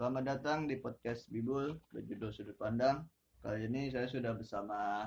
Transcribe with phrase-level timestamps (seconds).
[0.00, 3.04] Selamat datang di podcast Bibul berjudul Sudut Pandang.
[3.44, 5.04] Kali ini saya sudah bersama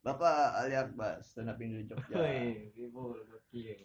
[0.00, 2.16] Bapak Ali Akbar, stand up Indo Jogja.
[2.16, 3.84] Woi, Bibul, gokil.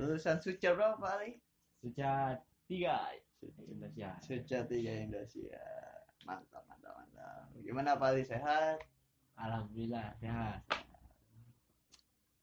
[0.00, 1.36] Lulusan Suca berapa Pak Ali?
[1.84, 3.12] Sejak tiga
[3.68, 4.16] Indonesia.
[4.24, 5.60] Suca tiga Indonesia.
[6.24, 7.52] Mantap, mantap, mantap.
[7.60, 8.80] Gimana Pak Ali sehat?
[9.36, 10.64] Alhamdulillah sehat.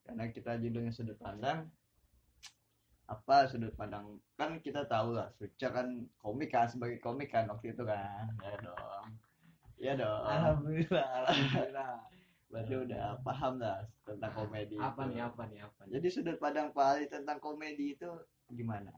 [0.06, 1.74] Karena kita judulnya sudut pandang.
[3.06, 4.18] Apa sudut pandang?
[4.34, 8.26] Kan kita tahu lah, Suca kan komik kan sebagai komik kan waktu itu kan.
[8.42, 9.08] Ya dong.
[9.76, 10.24] Iya dong.
[10.26, 11.94] Alhamdulillah, alhamdulillah.
[12.50, 14.76] Berarti udah paham lah tentang komedi.
[14.80, 15.10] apa itu.
[15.12, 15.92] nih, apa nih, apa nih?
[16.00, 18.10] Jadi sudut pandang Pak Ali tentang komedi itu
[18.50, 18.94] gimana?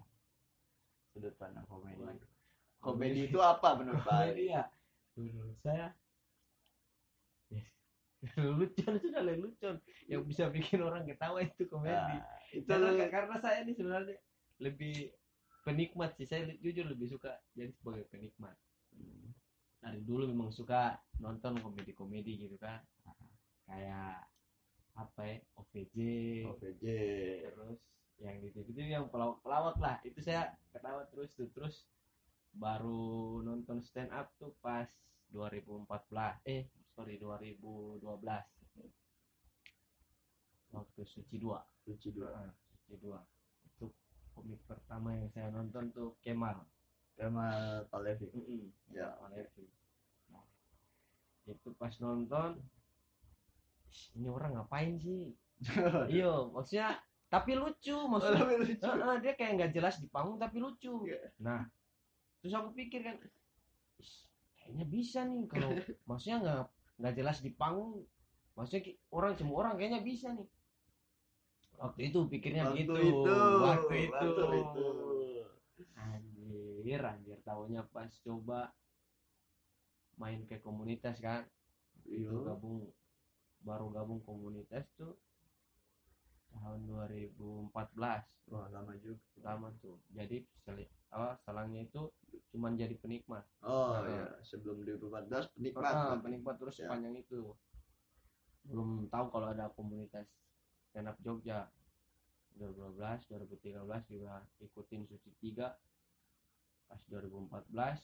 [1.11, 1.99] Sudut pandang komedi.
[1.99, 2.31] Waduh.
[2.77, 4.27] Komedi itu apa menurut Pak Ali?
[4.31, 4.63] Komedi ya.
[5.17, 5.88] Menurut saya
[8.59, 9.77] lucuan sudah lucuan
[10.09, 12.17] yang bisa bikin orang ketawa itu komedi.
[12.17, 14.17] Nah, itu karena, karena saya ini sebenarnya
[14.58, 15.13] lebih
[15.62, 16.25] penikmat sih.
[16.25, 18.58] Saya jujur lebih suka jadi sebagai penikmat.
[19.77, 22.81] Dari dulu memang suka nonton komedi-komedi gitu kan.
[23.69, 24.25] Kayak
[24.97, 25.38] apa ya?
[25.61, 25.97] OVJ,
[26.50, 26.86] OVJ.
[27.53, 27.80] terus
[28.17, 31.86] yang di TV itu yang pelawak-pelawak lah itu saya ketawa terus tuh terus
[32.58, 34.89] baru nonton stand up tuh pas
[35.30, 35.86] 2014
[36.50, 36.66] eh
[36.98, 38.02] sorry 2012
[40.73, 42.34] waktu Suci 2 Suci dua.
[42.34, 42.52] Heeh,
[42.90, 43.22] Suci 2
[43.70, 43.86] itu
[44.34, 46.66] komik pertama yang saya nonton tuh Kemal
[47.14, 48.73] Kemal Palevi.
[48.90, 49.30] ya Ya.
[49.30, 49.70] Levi
[50.34, 50.42] Nah,
[51.45, 52.58] itu pas nonton
[53.94, 55.38] "Ih, ini orang ngapain sih
[56.18, 56.98] iya maksudnya
[57.30, 58.90] tapi lucu maksudnya Tapi lucu.
[58.90, 61.06] Heeh, dia kayak nggak jelas di panggung tapi lucu.
[61.06, 61.30] Iya.
[61.44, 61.62] Nah,
[62.40, 63.20] terus aku pikir kan,
[64.00, 64.14] "Ih,
[64.56, 65.75] kayaknya bisa nih kalau
[66.09, 66.64] maksudnya nggak
[66.98, 68.06] nggak jelas di panggung,
[68.58, 70.50] maksudnya orang semua orang kayaknya bisa nih.
[71.78, 72.94] Waktu itu pikirnya Waktu gitu.
[72.98, 73.34] itu.
[73.62, 74.28] Waktu itu.
[74.34, 74.84] Waktu itu.
[75.94, 78.73] Anjir, anjir tahunya pas coba
[80.18, 81.45] main ke komunitas kan,
[82.08, 82.25] Iya.
[82.25, 82.90] itu gabung
[83.62, 85.13] baru gabung komunitas tuh
[86.50, 87.35] tahun 2014
[88.47, 89.19] Wah, lama juga.
[89.35, 92.08] pertama tuh jadi seli, apa selangnya itu
[92.50, 94.08] cuman jadi penikmat Oh Nah.
[94.08, 95.84] ya, sebelum 2014 penikmat.
[95.86, 96.88] Ah, penikmat terus Ya.
[96.88, 97.52] sepanjang itu
[98.63, 100.28] belum tahu kalau ada komunitas
[100.86, 101.68] stand up Jogja
[102.56, 105.72] 2012 2013 juga ikutin suci 3
[106.86, 108.00] pas 2014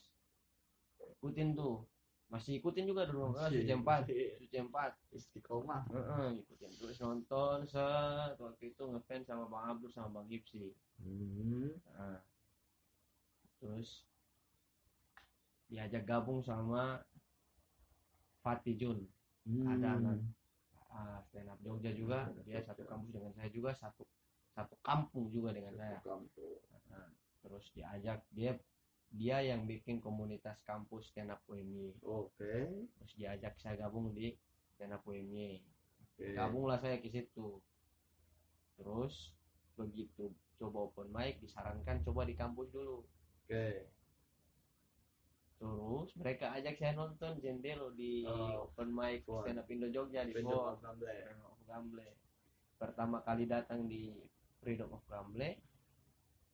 [1.17, 1.83] ikutin tuh
[2.31, 3.35] masih ikutin juga dulu.
[3.35, 4.15] Masih, suci 4 masih.
[4.41, 5.83] suci 4 Istiqomah.
[5.91, 8.35] Heeh, ikutin terus nonton set.
[8.39, 10.73] Waktu itu ngefans sama Bang Abdul sama Bang Gipsi.
[10.97, 11.77] Hmm.
[11.93, 12.21] Nah,
[13.61, 14.03] terus
[15.69, 17.01] diajak gabung sama
[18.43, 18.99] Fatih Jun.
[19.43, 20.19] Ada anak.
[20.93, 22.29] ah, stand up Jogja juga.
[22.45, 24.05] Dia satu kampus dengan saya juga satu
[24.53, 25.97] satu kampung juga dengan saya.
[26.05, 26.61] Kampung.
[26.93, 27.09] Nah,
[27.41, 28.53] terus diajak dia
[29.13, 32.89] dia yang bikin komunitas kampus stand up UMY Oke.
[32.97, 34.33] terus diajak saya gabung di
[34.73, 35.61] stand up UMY
[36.17, 36.33] Oke.
[36.33, 37.61] gabunglah saya ke situ
[38.73, 39.37] terus
[39.77, 43.05] begitu coba open mic disarankan coba di kampus dulu
[43.45, 43.85] Oke.
[45.61, 48.65] terus mereka ajak saya nonton Jendelo di Oh.
[48.67, 49.45] open mic Wah.
[49.45, 50.81] stand up Indo Jogja di of
[51.69, 52.17] Gamble
[52.81, 54.09] pertama kali datang di
[54.57, 55.61] Freedom of Gamble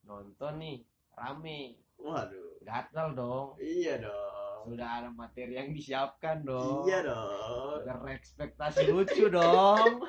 [0.03, 0.77] nonton nih
[1.15, 2.63] rame Waduh.
[2.63, 4.65] gatal dong Iya dong.
[4.67, 7.79] sudah ada materi yang disiapkan dong Iya dong.
[7.83, 10.03] berekspektasi lucu dong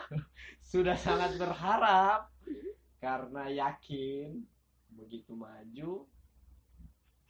[0.61, 2.31] sudah sangat berharap
[2.99, 4.45] karena yakin
[4.91, 6.05] begitu maju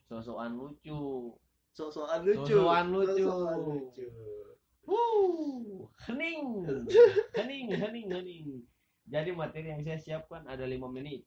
[0.05, 1.33] sosokan lucu
[1.71, 2.51] Sosokan lucu.
[2.51, 3.25] Sosokan lucu.
[3.31, 4.07] Sosokan lucu.
[4.91, 6.67] Wuh, hening
[7.39, 8.47] hening hening hening
[9.07, 11.23] jadi materi yang saya siapkan ada lima menit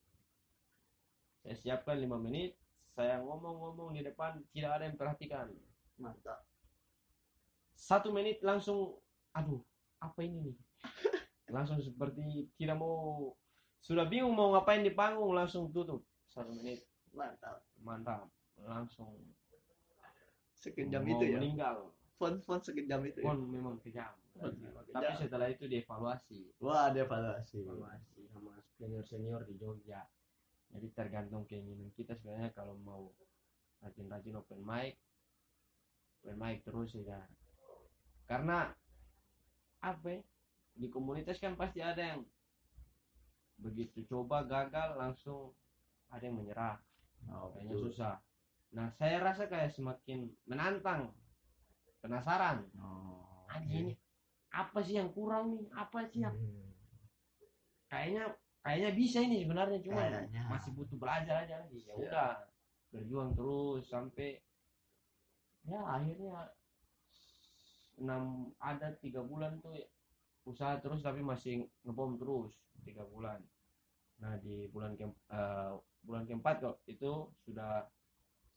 [1.39, 2.59] saya siapkan lima menit
[2.93, 5.47] saya ngomong-ngomong di depan tidak ada yang perhatikan
[5.97, 6.41] Mantap.
[7.73, 8.97] satu menit langsung
[9.33, 9.61] aduh
[9.97, 10.57] apa ini nih
[11.55, 13.29] langsung seperti tidak mau
[13.79, 17.61] sudah bingung mau ngapain di panggung langsung tutup satu menit Mantap.
[17.81, 18.25] mantap
[18.57, 19.17] langsung
[20.53, 21.37] Sekejam mau itu ya.
[21.37, 21.77] meninggal
[22.15, 23.19] Font-font sekejam itu.
[23.19, 23.25] ya?
[23.25, 24.13] pun memang kejam
[24.89, 27.61] tapi setelah itu dievaluasi Wah, ada evaluasi.
[27.61, 30.05] evaluasi sama senior senior di Jogja
[30.73, 33.13] jadi tergantung keinginan kita sebenarnya kalau mau
[33.85, 34.97] rajin-rajin open mic
[36.21, 37.21] open mic terus ya
[38.25, 38.73] karena
[39.83, 40.21] apa ya,
[40.73, 42.21] di komunitas kan pasti ada yang
[43.61, 45.53] begitu coba gagal langsung
[46.09, 46.77] ada yang menyerah
[47.31, 47.83] Oh, kayaknya betul.
[47.93, 48.15] susah
[48.73, 51.13] nah saya rasa kayak semakin menantang
[52.01, 53.45] penasaran Oh.
[53.47, 53.93] anjing ini
[54.49, 56.73] apa sih yang kurang nih apa sih yang Hmm.
[57.87, 58.33] kayaknya
[58.63, 60.41] kayaknya bisa ini sebenarnya cuma Kayaknya.
[60.47, 61.83] masih butuh belajar aja lagi.
[61.83, 62.31] Ya udah
[62.95, 64.39] berjuang terus sampai
[65.67, 66.51] ya akhirnya
[67.99, 69.75] enam ada tiga bulan tuh
[70.47, 72.55] usaha terus tapi masih ngebom terus
[72.87, 73.43] tiga bulan.
[74.23, 75.71] Nah di bulan ke eh,
[76.03, 77.83] bulan keempat kok itu sudah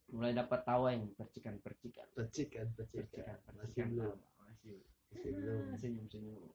[0.07, 2.67] mulai dapat taweng percikan percikan percikan.
[2.71, 4.15] Percikan percikan masih belum.
[4.39, 4.77] masih.
[5.11, 5.75] Masih belum.
[5.75, 6.47] Senyum senyum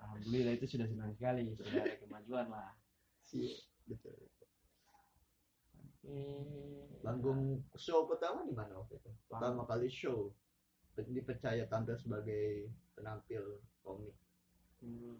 [0.00, 2.72] alhamdulillah itu sudah senang sekali sudah ada kemajuan lah
[3.30, 3.54] sih
[3.86, 4.18] betul
[7.00, 9.10] Panggung show pertama di mana waktu itu?
[9.30, 10.34] Pertama kali show
[11.00, 14.12] dipercaya tampil sebagai penampil komik.
[14.84, 15.16] Hmm.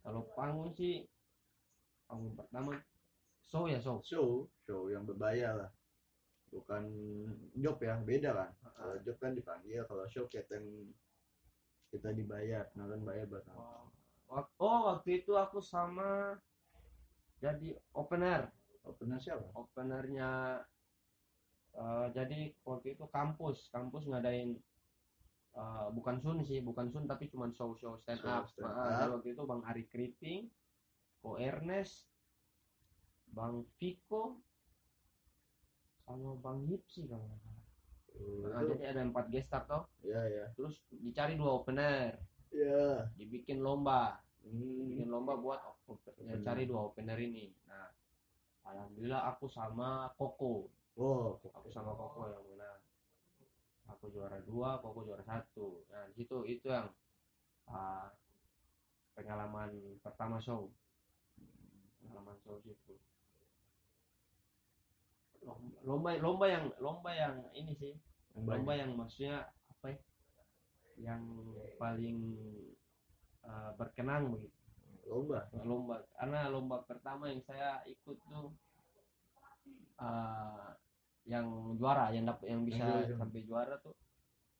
[0.00, 1.04] Kalau panggung sih
[2.08, 2.80] panggung pertama
[3.44, 4.00] show ya show.
[4.00, 5.70] Show, show yang berbayar lah.
[6.48, 6.88] Bukan
[7.60, 8.50] job ya, beda kan.
[8.72, 10.88] Kalau job kan dipanggil, kalau show kita yang
[11.92, 13.97] kita dibayar, nonton bayar buat nonton.
[14.28, 16.36] Oh waktu itu aku sama
[17.38, 18.50] jadi opener,
[18.84, 19.46] Opener siapa?
[19.54, 20.60] openernya
[21.72, 24.58] eh, jadi waktu itu kampus, kampus ngadain
[25.56, 28.44] eh, bukan sun sih, bukan sun tapi cuma show-show stand Show up.
[28.52, 29.08] stand Ah, up.
[29.16, 30.50] waktu itu Bang Ari Kriting,
[31.22, 32.10] Ko Ernest,
[33.32, 34.36] Bang Viko,
[36.04, 37.56] sama Bang Hipsi kalau nggak salah.
[38.18, 40.46] Oh, Nah, jadi ada empat guest star toh, ya ya.
[40.58, 42.18] terus dicari dua opener,
[42.52, 43.06] Ya.
[43.14, 44.88] dibikin lomba, Hmm.
[44.88, 46.40] bikin lomba buat op- Opener.
[46.44, 47.52] cari dua opener ini.
[47.68, 47.88] Nah,
[48.68, 50.68] alhamdulillah aku sama Koko,
[50.98, 52.80] Oh, aku sama Koko yang menang.
[53.94, 55.86] Aku juara dua, Koko juara satu.
[55.88, 56.90] Nah, di situ itu yang
[57.70, 58.10] ah,
[59.14, 59.70] pengalaman
[60.02, 60.68] pertama show,
[62.02, 62.98] pengalaman show situ.
[65.46, 67.94] Lomba, lomba, lomba yang lomba yang ini sih,
[68.36, 69.98] lomba yang maksudnya apa ya
[70.98, 71.22] yang
[71.78, 72.34] paling
[73.46, 74.54] uh, berkenang begitu.
[75.08, 75.48] Lomba.
[75.64, 75.96] lomba.
[76.20, 78.52] Karena lomba pertama yang saya ikut tuh
[79.98, 80.68] uh,
[81.28, 83.20] yang juara yang dapat yang bisa Yang juara.
[83.20, 83.96] sampai juara tuh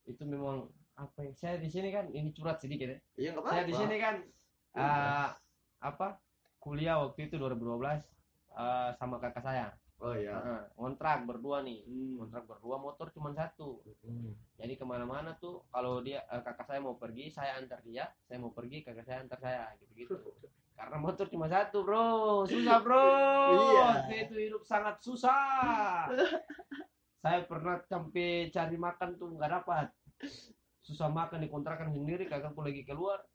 [0.08, 2.99] itu memang apa ya saya di sini kan ini curhat sedikit ya.
[3.17, 4.17] Iya nggak saya di sini kan
[4.76, 5.29] uh,
[5.84, 6.19] apa
[6.58, 7.61] kuliah waktu itu 2012
[8.56, 10.38] uh, sama kakak saya Oh ya.
[10.38, 11.82] Heeh, kontrak berdua nih.
[11.82, 12.22] Hmm.
[12.22, 13.82] kontrak berdua motor cuma satu.
[14.06, 14.34] Hmm.
[14.54, 18.06] jadi ke mana-mana tuh kalau dia eh, kakak saya mau pergi saya antar dia.
[18.30, 20.14] Saya mau pergi kakak saya antar saya gitu-gitu.
[20.78, 22.46] Karena motor cuma satu bro.
[22.46, 23.06] Susah bro.
[23.50, 23.82] Iya.
[23.82, 26.06] waktu itu hidup sangat susah.
[27.18, 29.90] Saya pernah sampai cari makan tuh nggak dapat.
[30.78, 33.26] Susah makan di kontrakan sendiri kakakku lagi keluar.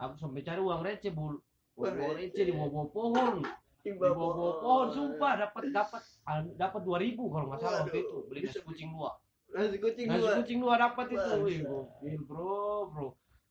[0.00, 1.36] Aku sampai cari uang receh bul
[1.76, 3.44] Uang receh di bawah pohon
[3.78, 6.02] di bawah pohon sumpah dapat dapat
[6.58, 9.10] dapat dua ribu kalau nggak salah waktu itu beli nasi kucing dua.
[9.54, 10.32] Nasi kucing nasi dua.
[10.42, 11.32] kucing dua dapat itu.
[11.46, 13.06] Wih gokil bro bro.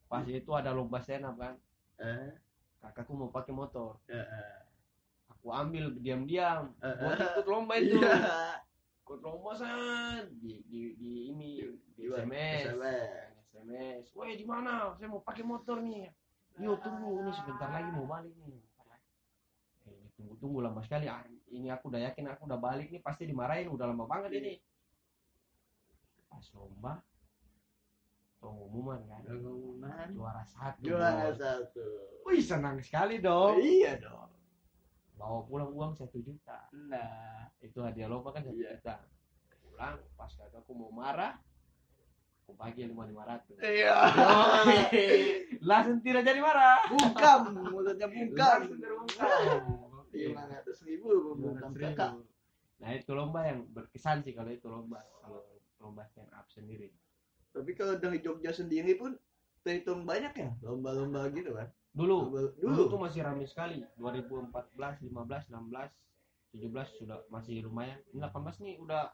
[0.07, 1.55] Pas itu ada lomba stand up kan.
[1.97, 2.31] Eh,
[2.83, 4.03] kakakku mau pakai motor.
[4.11, 4.55] Eh, eh.
[5.31, 6.75] aku ambil diam-diam.
[6.83, 7.27] Eh, buat eh.
[7.31, 7.95] ikut lomba itu.
[7.97, 8.15] Iya.
[9.07, 10.23] ikut lomba san.
[10.43, 11.63] Di di, di ini
[11.95, 13.31] di Di SMS SMS.
[13.55, 14.91] SMS woi di mana?
[14.99, 16.11] Saya mau pakai motor nih.
[16.59, 18.66] Yuk tunggu ini sebentar lagi mau balik nih
[20.17, 20.33] Bentar lagi.
[20.33, 23.23] eh, tunggu tunggu lama sekali ah, ini aku udah yakin aku udah balik nih pasti
[23.23, 24.53] dimarahin udah lama banget ini
[26.27, 27.01] pas lomba
[28.37, 30.07] pengumuman kan Pengumuman.
[30.11, 31.85] juara satu Juara satu.
[32.25, 34.29] wih senang sekali dong Iya dong.
[35.13, 38.77] bawa pulang uang satu juta Nah, itu hadiah lomba kan satu Iya.
[38.77, 38.95] juta
[39.63, 41.37] pulang pas kakakku mau marah
[42.41, 43.93] aku bagi lima lima ratus iya.
[45.61, 47.41] langsung tidak jadi marah bungkam.
[47.53, 48.59] langsung terbungkam
[50.11, 51.09] Lima ratus ribu
[51.73, 52.11] kakak.
[52.77, 55.41] nah itu lomba yang berkesan sih kalau itu lomba kalau
[55.79, 56.93] lomba stand up sendiri
[57.49, 59.17] Tapi kalau dari Jogja sendiri pun
[59.65, 61.67] terhitung banyak ya lomba-lomba gitu kan.
[61.91, 64.53] dulu Lomba- dulu tuh masih ramai sekali 2014
[65.01, 65.89] 15 16
[66.53, 69.09] 17 sudah masih lumayan Ini 18 nih udah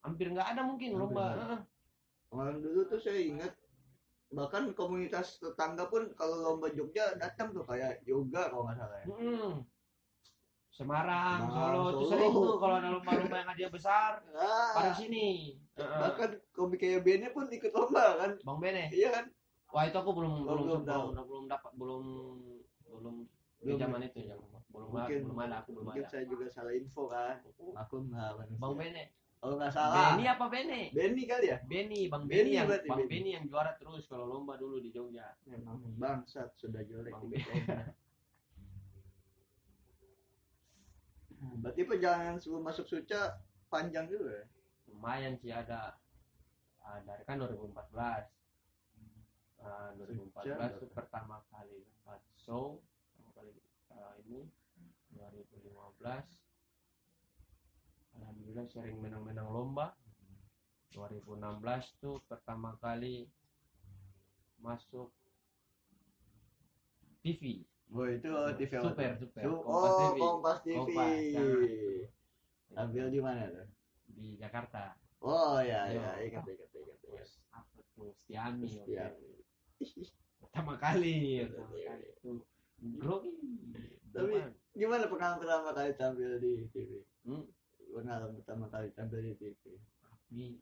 [0.00, 1.60] hampir nggak ada mungkin Hampir lomba.
[2.30, 3.52] Orang dulu tuh saya ingat
[4.30, 9.06] bahkan komunitas tetangga pun kalau lomba Jogja datang tuh kayak yoga kalau nggak salah ya.
[9.10, 9.52] Mm-mm.
[10.80, 12.08] Semarang, Semarang, Solo, tuh Solo.
[12.08, 14.10] sering tuh kalau ada lomba-lomba yang hadiah besar
[14.72, 15.60] pada Ah, sini.
[15.76, 18.30] Bahkan komik kayak Bene pun ikut lomba kan.
[18.40, 18.88] Bang Bene.
[18.88, 19.24] Iya kan?
[19.70, 22.02] Wah itu aku belum Oh, belum belum belum, belum, dapat belum
[22.90, 23.14] belum
[23.60, 23.76] Belum.
[23.76, 26.10] zaman itu zaman belum Mungkin belum ada aku belum mungkin ada.
[26.10, 27.36] saya juga salah info kan.
[27.76, 29.04] Aku nggak Bang Bene.
[29.36, 30.16] Kalau nggak salah.
[30.16, 30.80] Beni apa Bene?
[30.90, 31.58] Beni kali ya?
[31.62, 33.12] Beni, Bang Beni Beni yang berarti, Bang Beni.
[33.12, 35.28] Beni yang juara terus kalau lomba dulu di Jogja.
[35.44, 37.44] Memang bangsat sudah jelek Bang ikut
[41.40, 43.40] Nah, Berarti perjalanan sebelum masuk Suca
[43.72, 44.46] panjang juga ya?
[44.92, 45.96] Lumayan sih ada
[46.84, 48.28] ah, dari kan 2014.
[49.64, 52.84] Ah, 2014 itu pertama kali dapat show,
[53.32, 53.56] kali
[53.96, 54.44] ah, ini
[55.16, 55.80] 2015.
[58.20, 59.96] Alhamdulillah sering menang-menang lomba.
[60.92, 63.30] 2016 tuh pertama kali
[64.58, 65.14] masuk
[67.22, 70.76] TV Oh itu TV apa super super Su- oh TV Kompas TV.
[70.76, 71.58] Kompas, jangan.
[72.70, 73.66] Tampil di mana tuh?
[74.10, 76.96] di Jakarta Oh ya ya ingat ingat ingat.
[77.00, 78.94] terus apa tuh Stiami itu.
[80.40, 82.32] pertama kali pertama kali itu
[82.96, 83.32] grogi
[84.10, 87.02] Tapi- Gimana pengalaman pertama kali tampil di TV?
[87.24, 87.42] hmm,
[87.90, 89.62] Pengalaman pertama kali tampil di TV.
[90.28, 90.58] di-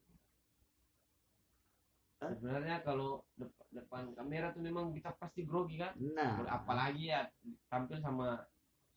[2.19, 2.35] Hah?
[2.35, 5.95] sebenarnya kalau dep- depan kamera tuh memang kita pasti grogi kan?
[5.97, 7.31] Nah, apalagi ya
[7.69, 8.43] tampil sama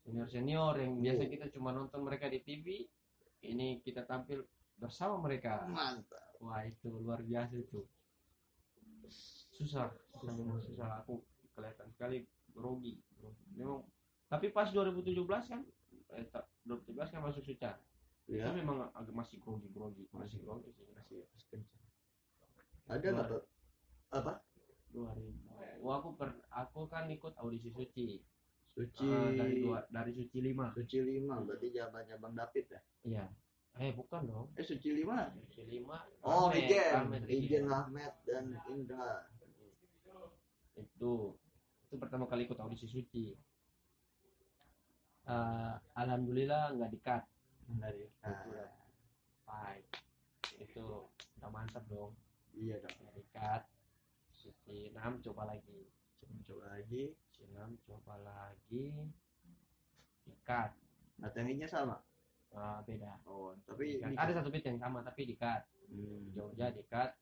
[0.01, 1.29] senior senior yang biasa Oh.
[1.29, 2.89] kita cuma nonton mereka di TV
[3.43, 4.41] ini kita tampil
[4.75, 5.61] bersama mereka.
[5.63, 6.17] Mantap.
[6.41, 7.85] wah itu luar biasa itu.
[9.51, 11.05] Susah susah memang susah.
[11.05, 11.21] aku
[11.53, 12.97] kelihatan sekali grogi
[13.53, 13.85] memang
[14.25, 15.13] tapi pas 2017
[15.45, 15.61] kan
[16.11, 17.77] eh, tak- 2017 kan masuk suca.
[18.25, 18.47] Ya.
[18.47, 21.21] itu memang agak masih grogi grogi masih grogi sih masih
[22.87, 23.43] Ada nggak tuh?
[24.11, 24.33] Apa?
[24.91, 28.21] 2000 Wah, aku per, aku kan ikut audisi suci
[28.71, 29.03] Suci.
[29.03, 32.81] Ah, dari dua dari suci lima Suci lima berarti zamannya Bang David ya?
[33.03, 33.25] iya
[33.79, 35.31] eh bukan dong Eh Suci lima?
[35.31, 39.25] suci lima Oh Ahmed, Regen, Ahmed dan Indra.
[40.77, 41.13] itu
[41.87, 43.35] itu pertama kali ikut audisi suci
[45.21, 47.23] Eh, alhamdulillah nggak dikat
[47.77, 48.09] Dari.
[49.47, 49.85] Baik
[50.59, 50.83] itu
[51.39, 52.11] udah mantap dong
[52.53, 52.95] iya dong.
[53.01, 53.63] nggak dikat
[54.31, 55.85] suci 6 coba lagi.
[56.47, 57.13] Coba lagi.
[57.31, 58.89] suci 6 coba lagi.
[60.25, 60.71] Dikat
[61.21, 61.97] Materinya sama.
[62.51, 63.13] Eh, beda.
[63.29, 64.17] Oh, tapi Dikat.
[64.17, 65.61] ada satu bit yang sama tapi dikat.
[65.87, 66.33] Hmm.
[66.33, 67.13] Jogja dikat.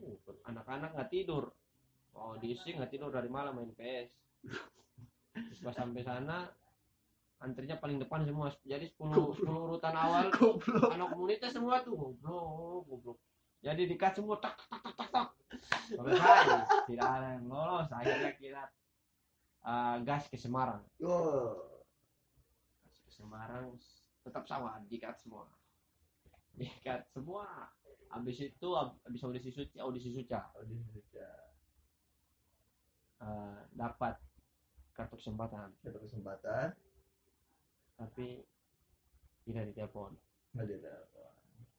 [0.00, 0.16] Uh,
[0.48, 1.52] anak-anak nggak tidur.
[2.16, 4.10] Oh diisi nggak tidur dari malam main PS
[5.64, 6.48] pas sampai sana
[7.38, 8.50] antrinya paling depan semua.
[8.66, 10.90] Jadi 10 10 urutan awal Goblok.
[10.90, 13.18] anak komunitas semua tuh goblok goblok
[13.60, 15.28] jadi dikat semua tak tak tak tak tak
[15.84, 16.64] selesai.
[16.88, 17.88] Tidak ada yang lolos.
[17.92, 18.64] Akhirnya kita
[19.66, 20.80] uh, gas ke Semarang.
[21.04, 21.84] Oh.
[22.86, 23.76] gas ke Semarang
[24.24, 25.44] tetap sama dikat semua.
[26.56, 27.68] Dikat semua.
[28.10, 31.28] Habis itu hab- habis audisi suci audisi suca di Indonesia.
[33.20, 34.16] uh, dapat
[34.96, 35.68] kartu kesempatan.
[35.84, 36.66] Ada kesempatan.
[38.00, 38.40] tapi
[39.44, 40.16] tidak ditelepon.
[40.56, 40.94] Nggak ada.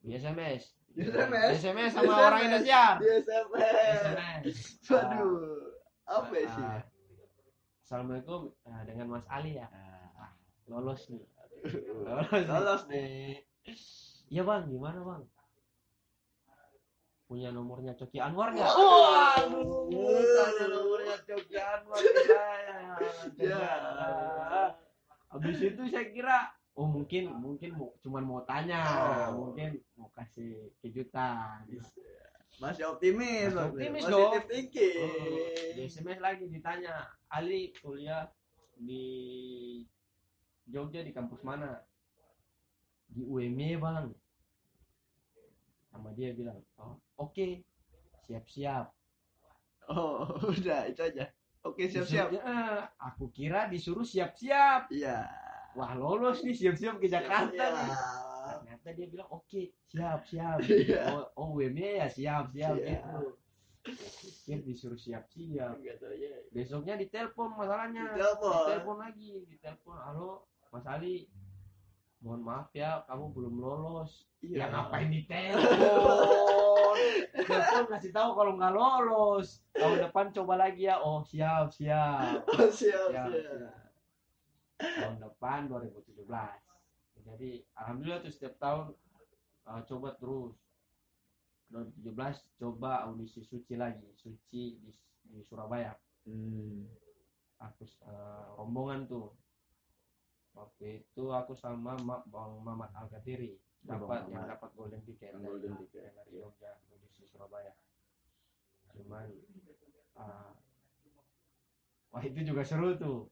[0.01, 1.49] di SMS Di SMS?
[1.57, 2.21] SMS sama SMS.
[2.21, 3.73] orang Indonesia Di SMS.
[4.03, 4.45] SMS
[4.85, 5.31] Waduh.
[6.03, 6.65] Apa Ah, sih?
[7.81, 10.31] Assalamualaikum Ah, dengan Mas Ali ya Ah.
[10.67, 11.23] lolos nih
[12.01, 13.43] Lolos, lolos nih.
[14.27, 15.23] iya bang gimana bang
[17.25, 19.87] punya nomornya Coki Anwar nggak Waduh.
[19.87, 22.99] tanya nomornya Coki Anwar saya
[23.39, 24.75] Ya.
[25.27, 26.37] habis itu saya kira
[26.73, 28.81] oh mungkin mungkin mau cuman mau tanya
[29.27, 29.47] Oh.
[29.47, 31.67] mungkin mau kasih kejutan
[32.53, 33.67] Masih optimis, Masih Mas.
[33.73, 34.33] optimis dong.
[34.45, 35.01] thinking.
[35.01, 36.93] Oh, di SMS lagi ditanya
[37.27, 38.29] Ali kuliah
[38.75, 39.05] di
[40.63, 41.81] Jogja di kampus mana
[43.07, 44.13] di UMY bang
[45.89, 47.65] sama dia bilang oh, oke
[48.23, 48.93] siap-siap
[49.83, 50.23] Oh,
[50.53, 51.25] udah itu aja.
[51.61, 52.29] Oke, siap-siap.
[52.29, 55.25] Disuruh- eh, aku kira disuruh siap-siap Iya.
[55.73, 57.67] Wah lolos nih siap-siap ke Jakarta Iya.
[57.71, 57.95] nih
[58.51, 61.01] ternyata dia bilang oke siap siap Iya.
[61.09, 62.83] oh, oh UMY ya siap siap Siap.
[62.83, 63.21] gitu
[63.81, 66.31] pikir disuruh siap-siap aja.
[66.49, 68.53] besoknya ditelepon masalahnya Ditelepon.
[68.61, 70.31] ditelepon lagi ditelepon halo
[70.69, 71.25] Mas Ali
[72.19, 74.57] mohon maaf ya kamu belum lolos Iya.
[74.59, 76.97] ya ngapain ditelepon
[77.47, 82.69] telepon kasih tahu kalau nggak lolos tahun depan coba lagi ya oh siap siap Oh,
[82.73, 83.80] siap, Siap, siap.
[84.81, 86.25] Tahun depan 2017
[87.25, 88.85] jadi alhamdulillah tuh setiap tahun
[89.69, 90.55] uh, coba terus.
[91.71, 94.03] 2017 coba audisi suci lagi.
[94.19, 94.91] Suci di,
[95.23, 95.95] di Surabaya.
[96.21, 96.85] Hmm.
[97.61, 99.33] aku uh, rombongan tuh.
[100.51, 105.31] Waktu itu aku sama Ma- bang Mamat Al Katiri dapat yang dapat golden ticket.
[105.31, 106.11] Yang dari- golden ticket.
[106.11, 107.71] dari Jogja audisi Surabaya.
[108.91, 109.29] Cuman
[110.19, 110.51] uh,
[112.11, 113.31] wah itu juga seru tuh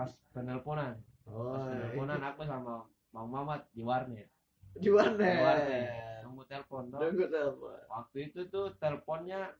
[0.00, 0.96] pas penelponan
[1.28, 4.32] Oh, pas penelponan aku sama Bang Mamat di warnet
[4.72, 5.12] di mana?
[5.20, 5.88] di warnet
[6.24, 6.98] nunggu telepon toh.
[7.02, 7.78] Tunggu telepon.
[7.90, 9.52] waktu itu tuh teleponnya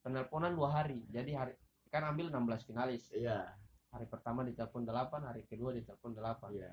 [0.00, 1.52] penelponan dua hari jadi hari
[1.88, 3.48] kan ambil 16 finalis Iya.
[3.90, 6.72] hari pertama ditelepon 8 hari kedua ditelepon 8 Iya.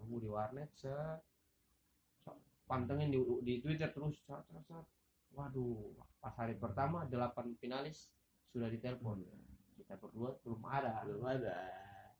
[0.00, 0.90] nunggu di warnet se
[2.64, 4.86] pantengin di, di Twitter terus sat, sat, sat.
[5.30, 8.08] waduh pas hari pertama 8 finalis
[8.50, 9.20] sudah ditelepon
[9.76, 11.56] kita berdua belum ada Belum ada.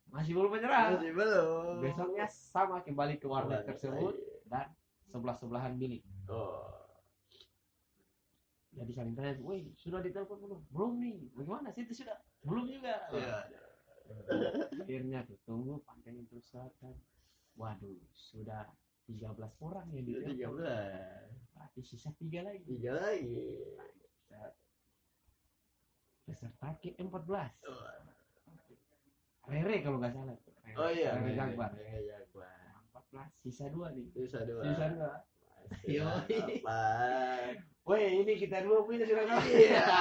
[0.06, 1.74] Masih belum menyerah Masih belum.
[1.80, 4.46] besoknya sama kembali ke warnet Warnet tersebut lagi.
[4.46, 4.66] dan
[5.04, 6.72] sebelah sebelahan bilik Oh.
[8.72, 12.94] jadi saling tanya woi sudah ditelepon belum belum nih bagaimana sih itu sudah belum juga
[13.10, 13.38] Iya.
[14.78, 16.94] akhirnya tuh tunggu pantengin terus selatan
[17.54, 18.66] waduh sudah
[19.04, 19.30] 13
[19.60, 21.28] orang yang Tiga ditelepon belas.
[21.52, 23.36] berarti sisa tiga lagi Tiga lagi.
[26.24, 27.12] peserta ke 14
[29.48, 30.36] Rere kalau nggak salah.
[30.64, 30.74] Rere.
[30.76, 31.10] Oh iya.
[31.16, 32.50] Rere Iya, Jakbar iya, Jakbar.
[33.14, 34.62] 14 sisa dua nih Sisa dua.
[34.66, 35.12] sisa dua.
[35.84, 36.80] Apa?
[37.84, 39.48] Woi, ini kita dua punya sudah kami.
[39.52, 39.84] Iya.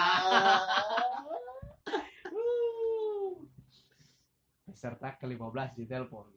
[4.64, 6.28] Peserta ke-15 di telepon.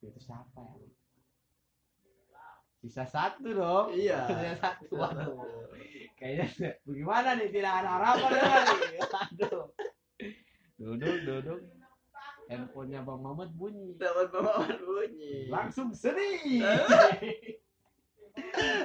[0.00, 0.88] Itu siapa ya?
[2.84, 3.96] Sisa satu dong.
[3.96, 4.24] Iya.
[4.28, 4.92] Sisa satu.
[4.92, 5.40] Waduh.
[6.20, 8.80] Kayaknya bagaimana nih tidak ada harapan lagi.
[9.24, 9.64] Aduh.
[10.76, 11.58] Duduk, duduk.
[12.44, 13.96] Handphonenya Bang Mamat bunyi.
[13.96, 15.48] Dapat pemahaman bunyi.
[15.48, 16.60] Langsung sedih.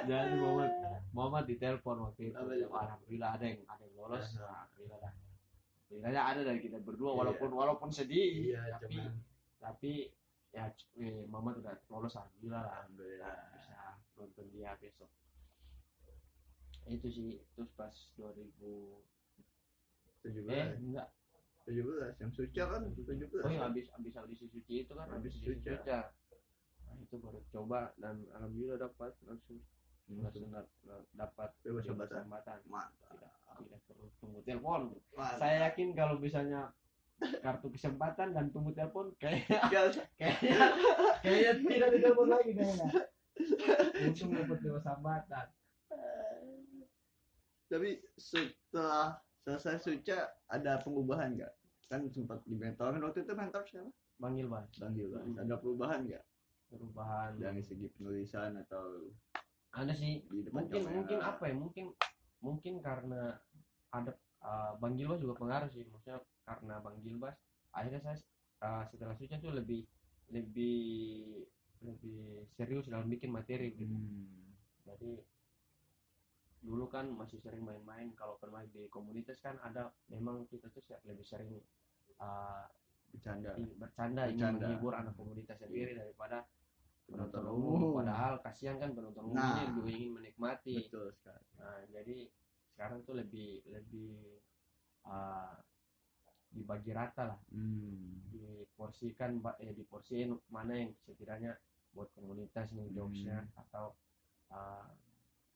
[0.06, 0.72] Jadi Muhammad
[1.10, 2.38] Muhammad ditelepon waktu itu.
[2.38, 4.26] Alhamdulillah ada yang ada yang lolos.
[4.38, 4.46] Aha.
[4.70, 5.14] Alhamdulillah dah.
[5.90, 7.18] Alhamdulillah ada dari kita berdua Iya.
[7.20, 8.54] walaupun walaupun sedih.
[8.54, 9.14] Iya, tapi cuman
[9.60, 9.92] tapi
[10.50, 12.74] ya eh, Muhammad udah lolos alhamdulillah lah.
[12.80, 13.36] alhamdulillah.
[13.52, 13.78] Bisa
[14.16, 15.10] nonton dia besok.
[16.86, 18.50] Itu sih terus pas 2000
[20.20, 20.78] Tujuh eh belas.
[20.78, 21.08] enggak
[21.70, 22.14] Tujuh belas.
[22.18, 23.46] Yang suca kan tujuh belas.
[23.46, 25.54] oh yang habis habis audisi suci itu kan Habis suci.
[25.54, 26.10] suci nah,
[26.98, 29.62] itu baru coba dan alhamdulillah dapat langsung
[30.10, 30.74] langsung dap-
[31.14, 32.26] dapat Bebas hambatan.
[32.26, 32.66] Mantap.
[33.14, 34.82] tidak tidak perlu tunggu telepon
[35.14, 35.38] Mantap.
[35.38, 36.74] saya yakin kalau misalnya
[37.20, 40.58] kartu kesempatan dan tunggu telepon kayaknya Nggak- kayaknya
[41.24, 42.90] kayaknya tidak ditelepon lagi kayaknya
[44.02, 45.48] untung dapat bebas hambatan
[47.70, 51.54] Tapi setelah selesai suca ada pengubahan nggak?
[51.90, 53.90] Kan sempat di mentor kan waktu itu mentor siapa?
[54.22, 54.94] Bang Ilbas Bang.
[54.94, 55.42] Hmm.
[55.42, 56.24] Ada perubahan nggak
[56.70, 59.10] perubahan dari segi penulisan atau
[59.74, 60.96] ada sih di depan mungkin kamera?
[60.98, 61.86] mungkin apa ya mungkin
[62.42, 63.22] mungkin karena
[63.90, 64.12] ada
[64.46, 67.38] uh, Bang Gilbas juga pengaruh sih maksudnya karena Bang Gilbas
[67.74, 68.18] akhirnya saya
[68.66, 69.86] uh, setelah suci tuh lebih
[70.30, 70.78] lebih
[71.82, 74.54] lebih serius dalam bikin materi gitu Hmm.
[74.86, 75.22] jadi
[76.60, 81.24] dulu kan masih sering main-main kalau pernah di komunitas kan ada memang kita tuh lebih
[81.24, 81.56] sering
[82.20, 82.68] uh,
[83.10, 83.58] Bercanda.
[83.58, 84.66] i- bercanda, ingin Bercanda.
[84.70, 86.46] menghibur anak komunitas sendiri daripada
[87.10, 89.58] penonton umum padahal kasihan kan penonton umum Nah.
[89.58, 91.46] ini juga ingin menikmati Betul sekali.
[91.58, 92.18] Nah, jadi
[92.70, 94.38] sekarang tuh lebih lebih
[95.10, 95.58] uh,
[96.50, 98.26] dibagi rata lah, Hmm.
[98.30, 101.58] diporsikan, eh, diporsiin mana yang setidaknya
[101.94, 103.98] buat komunitas nih jokesnya atau
[104.50, 104.86] uh,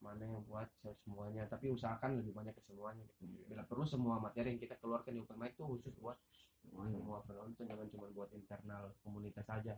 [0.03, 1.43] mana yang buat se- semuanya.
[1.47, 3.03] Tapi usahakan lebih banyak ke semuanya.
[3.07, 3.23] gitu.
[3.47, 6.17] Bila perlu semua materi yang kita keluarkan di open mic tuh khusus buat
[6.61, 6.95] Semuanya.
[6.99, 9.73] semua penonton, jangan cuma buat internal komunitas saja.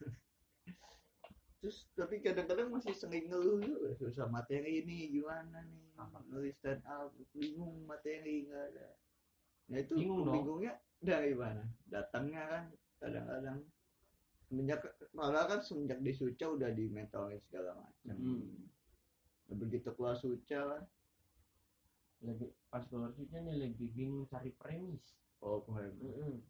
[1.60, 6.18] Terus tapi kadang-kadang masih sering ngeluh juga susah materi ini gimana nih Apa?
[6.28, 8.88] nulis stand up bingung materi nggak ada.
[9.72, 11.64] Nah itu Bingung bingungnya dari mana?
[11.88, 12.64] Datangnya kan
[13.00, 13.58] kadang-kadang
[14.46, 14.80] semenjak
[15.12, 18.16] malah kan semenjak di Suca udah di mentoring segala macam.
[18.16, 18.68] Hmm.
[19.50, 20.82] Begitu keluar Suca kan,
[22.24, 25.12] Lebih pas keluar suci nih lebih bingung cari premis.
[25.44, 26.40] oh kemarin Mm-mm.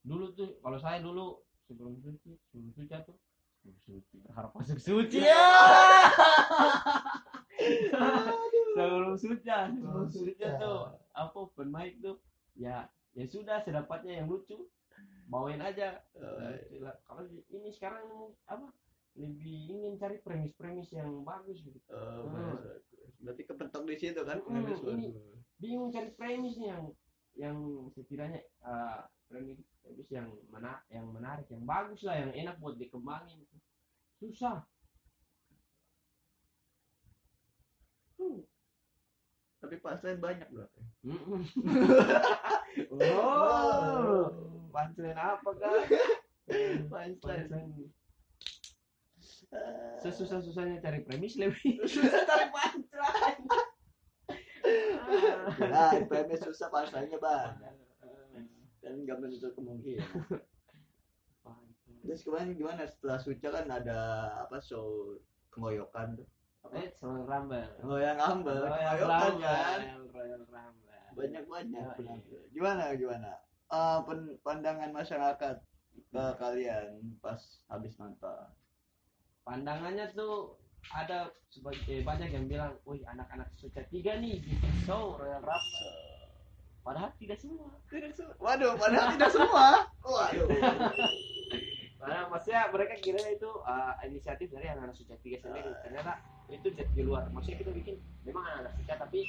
[0.00, 3.16] Dulu tuh kalau saya dulu sebelum suci, sebelum suci tuh
[3.60, 5.36] sebelum suci berharap masuk suci ya.
[8.74, 10.80] sebelum suci, sebelum suci tuh
[11.12, 12.16] apa open mic tuh
[12.56, 14.56] ya ya sudah sedapatnya yang lucu
[15.26, 16.02] bawain aja.
[16.12, 18.04] Eh, Lah, Kalau ini sekarang
[18.44, 18.70] apa
[19.14, 21.78] lebih ingin cari premis-premis yang bagus gitu.
[21.86, 22.56] eh, Hmm.
[23.20, 25.12] berarti kepentok di situ kan Hmm, ini-
[25.58, 26.88] bingung cari premis yang
[27.36, 27.56] yang
[27.92, 33.44] setidaknya uh, premis premis yang mana yang menarik yang bagus lah yang enak buat dikembangin
[34.16, 34.64] susah
[38.16, 38.44] Hmm.
[39.58, 40.80] Tapi pasien banyak berarti.
[41.08, 41.40] Mm-mm.
[42.92, 44.28] oh
[44.70, 45.82] punchline apa kan
[46.88, 47.74] Punchline.
[50.02, 53.42] sesusah susahnya cari premis lebih susah cari punchline.
[55.60, 57.74] Nah, premis susah punchline-nya banyak.
[58.80, 60.06] Dan nggak menutup kemungkinan.
[62.00, 63.98] Terus kemarin gimana setelah Suca kan ada
[64.40, 65.18] apa show
[65.52, 66.28] kengoyokan tuh.
[66.64, 66.74] Apa?
[66.80, 67.68] Eh, Royal Rumble.
[67.84, 68.62] Royal Rumble.
[68.72, 71.00] Royal Rumble.
[71.10, 71.96] Banyak-banyak Oh, iya.
[71.98, 72.42] penonton.
[72.54, 73.30] Gimana gimana?
[73.70, 75.56] Eh, pen- pandangan masyarakat
[76.10, 76.86] ke kalian
[77.22, 77.38] pas
[77.70, 78.50] habis nonton.
[79.40, 80.58] pandangannya tuh
[80.90, 85.96] ada sebagai banyak yang bilang, wih anak-anak suca tiga nih bikin show Royal Rumble.
[86.82, 87.70] Padahal tidak semua.
[87.88, 88.34] Tidak semua.
[88.42, 89.66] Waduh, padahal tidak semua.
[90.06, 90.48] Waduh.
[92.00, 95.70] Karena maksudnya mereka kira itu uh, inisiatif dari anak-anak Suca tiga sendiri.
[95.70, 95.78] Ah.
[95.84, 96.12] Ternyata
[96.50, 97.28] itu di luar.
[97.30, 99.20] Maksudnya kita bikin memang anak-anak Suca tapi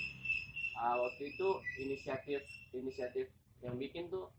[0.80, 1.47] uh, waktu itu
[1.82, 3.27] inisiatif inisiatif
[3.62, 4.30] yang bikin tuh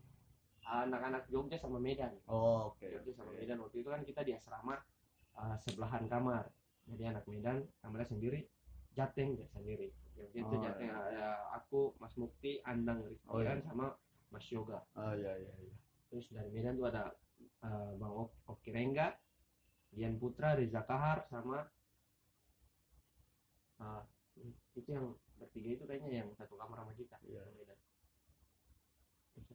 [0.63, 2.15] anak-anak Jogja sama Medan.
[2.27, 4.79] oh, oke Jogja sama Medan waktu itu kan kita di asrama
[5.35, 6.47] uh, sebelahan kamar.
[6.83, 8.39] Jadi anak Medan kamarnya sendiri,
[8.91, 9.91] Jateng ya sendiri.
[10.15, 10.99] Jogja itu Oh, Jateng iya.
[10.99, 13.55] ada aku, Mas Mukti, Andang Oh, iya.
[13.55, 13.95] Rizky sama
[14.31, 14.79] Mas Yoga.
[14.95, 15.75] oh iya iya iya
[16.11, 17.11] Terus dari Medan tuh ada
[17.63, 19.13] uh, Bang Ok Oki Rengga,
[19.89, 21.63] Dian Putra, Riza Kahar sama
[23.79, 24.03] uh,
[24.73, 27.17] itu yang bertiga itu kayaknya yang satu kamar sama kita.
[27.25, 27.41] Iya.
[27.53, 27.77] Medan.
[27.77, 28.01] Terus apa
[29.33, 29.33] lagi?
[29.33, 29.41] Mungkin lupa.
[29.41, 29.52] Anjir, iya, nah, itu.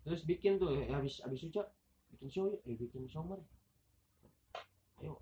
[0.00, 1.70] Terus bikin tuh ya, habis habis ucap
[2.10, 3.44] bikin show eh bikin show mari.
[4.98, 5.20] Ayo.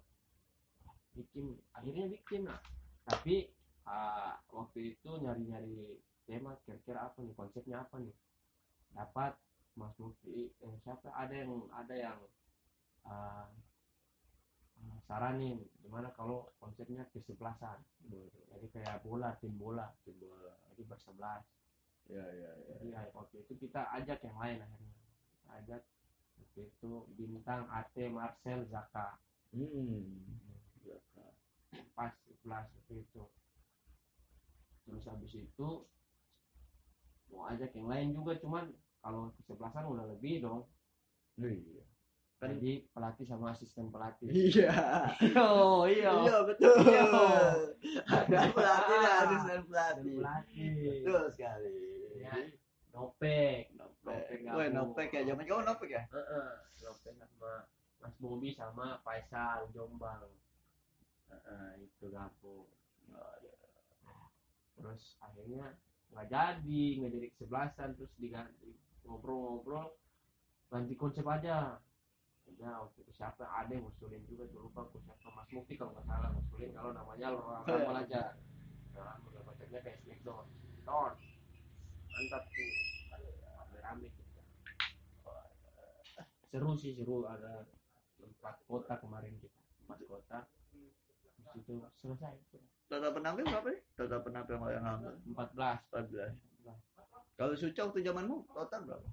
[1.13, 2.47] Bikin akhirnya bikin.
[2.47, 2.57] Nah,
[3.05, 3.51] tapi
[3.85, 8.15] uh, waktu itu nyari-nyari tema kira-kira apa nih konsepnya apa nih
[8.93, 9.33] dapat
[9.79, 12.19] Mas Mufti eh, siapa ada yang ada yang
[13.09, 13.49] uh,
[15.09, 17.81] saranin gimana kalau konsepnya kesebelasan
[18.59, 19.87] jadi kayak bola tim bola.
[20.03, 20.51] Tim bola.
[20.75, 21.47] Jadi bersebelas.
[22.09, 24.95] Iya iya iya jadi ya, waktu itu kita ajak yang lain akhirnya.
[25.55, 25.83] Ajak
[26.41, 29.23] waktu itu bintang Ate Marcel Zaka.
[29.55, 30.27] Hmm.
[31.95, 32.11] Pas
[32.43, 33.23] 11 waktu itu.
[34.89, 35.69] Terus habis itu
[37.31, 40.67] mau ajak yang lain juga cuman kalau kesebelasan udah lebih dong.
[41.39, 41.87] Iya
[42.39, 44.31] Kan- jadi pelatih sama asisten pelatih.
[44.31, 44.71] Iya.
[45.43, 46.71] Oh iya iya betul.
[46.87, 47.03] Iya.
[48.07, 49.23] ada pelatih dan Ah.
[49.27, 50.15] asisten pelatih.
[50.23, 51.03] pelatih.
[51.03, 51.75] Betul sekali.
[52.23, 52.35] Ya.
[52.95, 53.75] nopek.
[53.75, 56.03] Nopek Woi, nopek ya zaman kamu nopek ya?
[56.09, 57.53] Heeh, nopek sama
[57.99, 60.31] Mas Bobi sama Faisal Jombang.
[61.29, 62.67] Heeh, itu gabung
[64.79, 65.75] terus akhirnya
[66.15, 68.79] nggak jadi nggak jadi kesebelasan terus diganti.
[69.03, 69.91] Ngobrol-ngobrol
[70.71, 71.83] ganti konsep aja
[72.57, 73.45] ya waktu itu siapa?
[73.45, 75.29] Ada yang ngusulin juga tuh lupa aku siapa.
[75.37, 78.23] Mas Mufti kalau nggak salah ngusulin kalau namanya orang lama aja.
[78.97, 80.47] Nah udah konsepnya kayak Smackdown
[80.89, 81.13] Down
[82.09, 82.71] mantap tuh
[83.79, 84.41] rame kita
[86.49, 87.29] seru sih seru.
[87.29, 87.69] Ada
[88.25, 90.39] empat kota kemarin kita empat kota.
[91.53, 92.35] Di situ selesai.
[92.89, 93.83] Total penampil berapa nih?
[94.01, 95.81] Total penampil yang lama empat belas.
[95.93, 96.49] 14
[97.39, 99.09] kalau Suca waktu zamanmu total berapa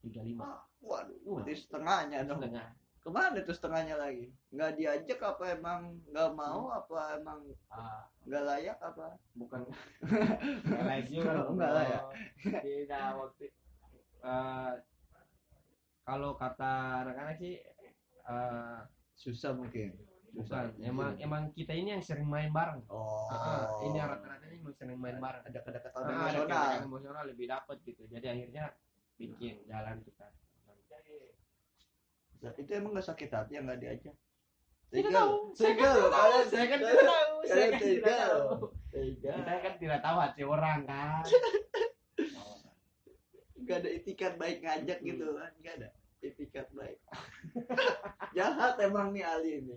[0.00, 0.64] tiga lima.
[0.80, 1.40] Waduh Wah.
[1.40, 2.40] berarti setengahnya dong.
[2.40, 2.68] setengah.
[3.00, 4.28] Ke mana tuh setengahnya lagi?
[4.52, 5.80] Nggak diajak apa emang
[6.12, 7.40] nggak mau apa emang
[7.72, 8.04] ah.
[8.28, 9.16] nggak layak apa?
[9.36, 9.60] Bukan.
[10.68, 11.56] Nggak layak juga dong.
[11.56, 12.04] nggak layak.
[12.60, 13.46] tidak waktu.
[14.20, 14.72] Eh,
[16.04, 16.72] kalau kata
[17.08, 17.56] anak-anak sih
[18.28, 18.78] eh,
[19.16, 19.96] susah mungkin.
[20.30, 22.86] bukan emang emang kita ini yang sering main bareng.
[22.86, 23.26] Oh.
[23.34, 25.42] Ah, ini rata-rata ini sering main bareng.
[25.42, 26.46] Ada kedekatan Ah, ada emosional.
[26.46, 28.06] kedekatan emosional lebih dapat gitu.
[28.06, 28.70] Jadi akhirnya
[29.20, 30.26] bikin jalan kita.
[32.40, 34.16] Nah, itu emang nggak sakit hati yang nggak diajak?
[34.88, 35.22] Tega.
[35.54, 36.08] Tega loh.
[36.08, 37.36] Kalian saya kan kalian- tidak tahu.
[37.44, 38.44] Saya kan tidak tahu.
[38.90, 41.22] Kita kan tidak tahu hati orang kan?
[43.60, 45.52] Nggak ada itikat baik ngajak gitu kan?
[45.62, 45.88] Nggak ada
[46.24, 46.98] itikat baik.
[48.36, 49.76] Jahat emang nih Ali ini.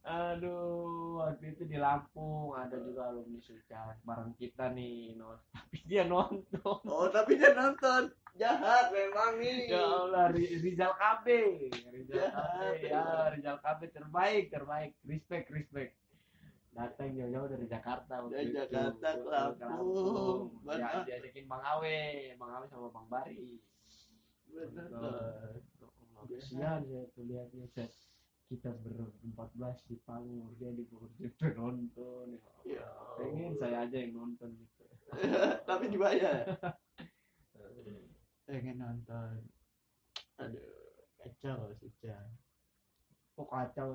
[0.00, 5.36] Aduh, waktu itu di Lampung ada juga alumni Suca bareng kita nih, non.
[5.56, 6.80] Tapi dia nonton.
[6.88, 11.26] oh tapi dia nonton jahat memang nih Ya Allah, Ri- Rizal KB.
[11.90, 14.90] Rizal Ya, KB, ya, Rizal KB terbaik, terbaik.
[15.06, 15.92] Respect, respect.
[16.70, 18.14] Datang jauh-jauh dari Jakarta.
[18.30, 18.54] Dari itu.
[18.54, 20.54] Jakarta ke Lampung.
[20.62, 21.02] Ya, Benar.
[21.02, 21.98] diajakin Bang Awe,
[22.38, 23.58] Bang Awe sama Bang Bari.
[24.50, 25.58] Nonton.
[26.20, 27.64] Kasihan ya tuh lihatnya
[28.50, 31.06] kita berempat belas di panggung dia di bawah
[31.38, 32.82] penonton ya.
[32.82, 32.86] Ya.
[33.14, 34.84] pengen saya aja yang nonton gitu
[35.70, 36.50] tapi dibayar
[38.50, 39.38] pengen nonton.
[40.42, 40.80] Aduh
[41.20, 42.18] kacau Suca
[43.38, 43.88] kok kacau?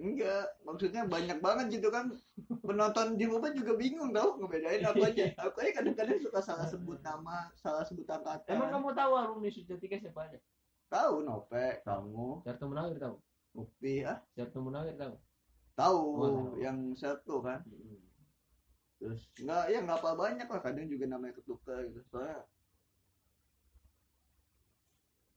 [0.00, 2.08] Enggak maksudnya banyak banget gitu kan.
[2.64, 5.24] Penonton di rumah juga bingung tau ngebedain apa aja.
[5.44, 8.56] Aku aja kadang-kadang suka salah sebut nama salah sebut angkatan.
[8.56, 10.38] Emang kamu tahu alumni tiga siapa aja?
[10.88, 12.44] Tahu Nopek kamu.
[12.48, 13.16] Jarto Munawir tahu?
[13.52, 14.18] Bukti ah.
[14.32, 15.14] Jarto Munawir tahu?
[15.76, 16.52] Tahu Oh.
[16.56, 17.60] yang satu kan.
[18.96, 20.60] Terus nggak ya nggak apa banyak lah.
[20.64, 22.00] Kadang juga namanya ketukar gitu.
[22.08, 22.44] Soalnya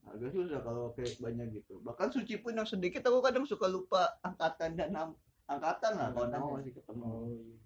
[0.06, 1.82] agak susah kalau kayak banyak gitu.
[1.82, 5.08] Bahkan suci pun yang sedikit aku kadang suka lupa angkatan dan nam
[5.50, 6.56] angkatan lah kalau nama Angkatannya.
[6.62, 7.06] masih ketemu.
[7.06, 7.58] oh iya.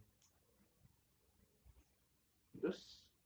[2.61, 2.81] Terus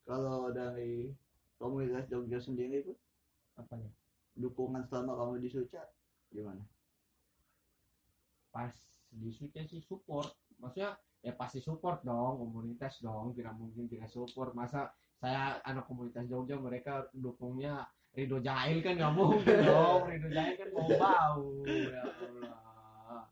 [0.06, 1.14] kalau dari
[1.58, 2.94] komunitas Jogja sendiri itu
[3.54, 3.90] apanya
[4.34, 5.82] dukungan selama kamu di Suca
[6.34, 6.62] gimana?
[8.50, 8.74] Pas
[9.14, 10.34] di Suca sih support.
[10.58, 14.54] Maksudnya ya pasti support dong komunitas dong tidak mungkin tidak support.
[14.58, 20.54] Masa saya anak komunitas Jogja mereka dukungnya Ridho Jahil kan nggak mungkin dong Ridho Jahil
[20.54, 23.22] kan mau bau ya Allah.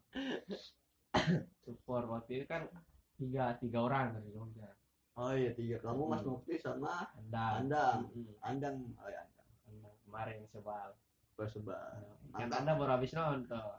[1.62, 2.66] Support waktu itu kan
[3.14, 4.68] tiga tiga orang dari Jogja.
[5.14, 5.79] Oh iya tiga.
[5.79, 6.35] Kamu Mas Hmm.
[6.35, 7.68] Mukti sama Andang.
[7.68, 7.99] Andang.
[8.11, 8.35] Mm-mm.
[8.40, 8.77] Andang.
[8.97, 9.49] Oh ya Andang.
[9.68, 10.90] Andang kemarin sebal.
[11.33, 12.59] Persebaya kan Mantap.
[12.59, 13.79] Anda baru habis nonton.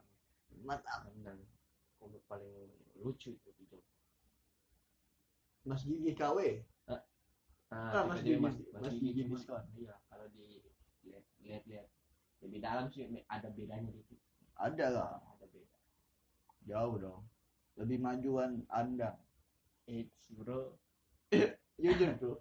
[0.61, 0.99] Mantap.
[1.05, 1.39] Andang
[1.97, 2.53] komik paling
[2.95, 3.91] lucu itu di Jogja.
[5.63, 6.39] Mas Gigi KW
[7.73, 9.63] Ah, Mas tiba-tiba Gigi- Mas Gigi cuman- diskon.
[9.73, 10.61] iya kalau di
[11.43, 11.87] lihat lihat lihat
[12.43, 14.19] lebih dalam sih ada bedanya dikit
[14.53, 15.11] ada lah.
[15.33, 15.77] Ada beda.
[16.69, 17.21] Jauh dong.
[17.79, 19.17] Lebih majuan Andang
[19.89, 20.77] it's bro.
[21.81, 22.37] Jujur tuh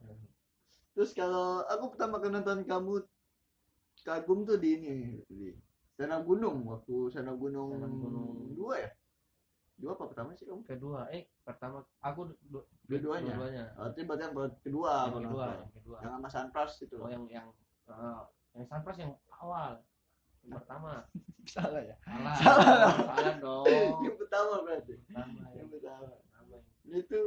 [0.93, 3.01] terus kalau aku pertama kali nonton kamu
[4.05, 5.57] kagum tuh di ini di
[5.97, 8.53] Sana Gunung waktu Sana Gunung, Sana Gunung.
[8.53, 8.91] dua ya?
[9.81, 10.61] Dua apa pertama sih kamu?
[10.69, 11.09] Kedua.
[11.09, 15.97] Eh pertama aku du- du- dua-duanya dua-duanya oh, berarti yang kedua yang kedua yang kedua.
[16.05, 16.97] Yang sama Sunpras itu.
[17.01, 17.47] Oh yang yang
[17.89, 18.21] eh,
[18.53, 19.81] yang Sunpras yang awal
[20.43, 21.07] yang pertama.
[21.53, 21.97] Salah ya?
[22.03, 22.35] Salah.
[22.43, 22.93] Salah.
[23.11, 23.67] salah dong.
[24.03, 24.95] Yang pertama berarti.
[25.03, 26.07] Pertama yang yang pertama.
[26.11, 26.57] Pertama
[26.93, 27.21] itu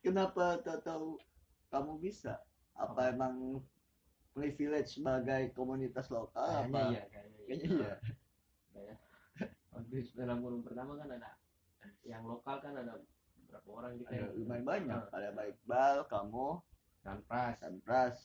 [0.00, 1.16] kenapa tak tahu
[1.68, 2.40] kamu bisa?
[2.76, 3.12] Apa Apa?
[3.12, 3.34] emang
[4.32, 6.80] privilege sebagai komunitas lokal kayaknya apa?
[6.92, 7.94] iya kayaknya Kayaknya iya.
[8.68, 9.00] Kayak-
[9.72, 11.30] waktu dalam gunung pertama kan ada
[12.02, 13.00] yang lokal kan ada
[13.48, 15.02] berapa orang gitu ada yang- lumayan banyak.
[15.08, 16.60] Ah, ada Baik Bal kamu
[17.00, 18.16] Sunpras Sunpras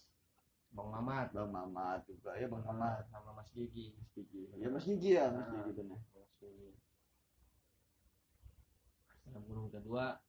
[0.72, 1.28] Bang Mamat.
[1.36, 2.32] Bang Mamat juga.
[2.40, 3.04] Ya Bang Mamat.
[3.12, 3.92] sama Mas Gigi.
[3.96, 4.48] Mas Gigi.
[4.56, 5.52] Ya Mas Gigi ya Mas Ah.
[5.60, 6.72] Gigi benar Mas Gigi.
[9.28, 10.20] Dalam gunung kedua.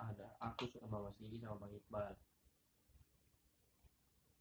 [0.00, 2.14] Ada aku sama Mas Gigi sama Bang Iqbal.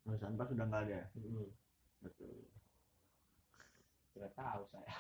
[0.07, 1.49] Mas Sunpras sudah nggak ada hmm.
[2.05, 2.37] betul.
[4.15, 4.93] Tidak tahu saya.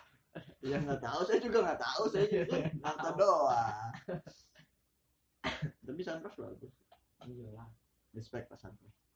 [0.61, 1.19] Ya nggak tahu.
[1.23, 2.03] Saya juga nggak tahu.
[2.11, 3.91] Saya juga nonton doang.
[5.87, 6.73] Tapi Sunpras bagus.
[7.23, 7.69] Iya lah.
[8.11, 9.08] Respect Pak Sunpras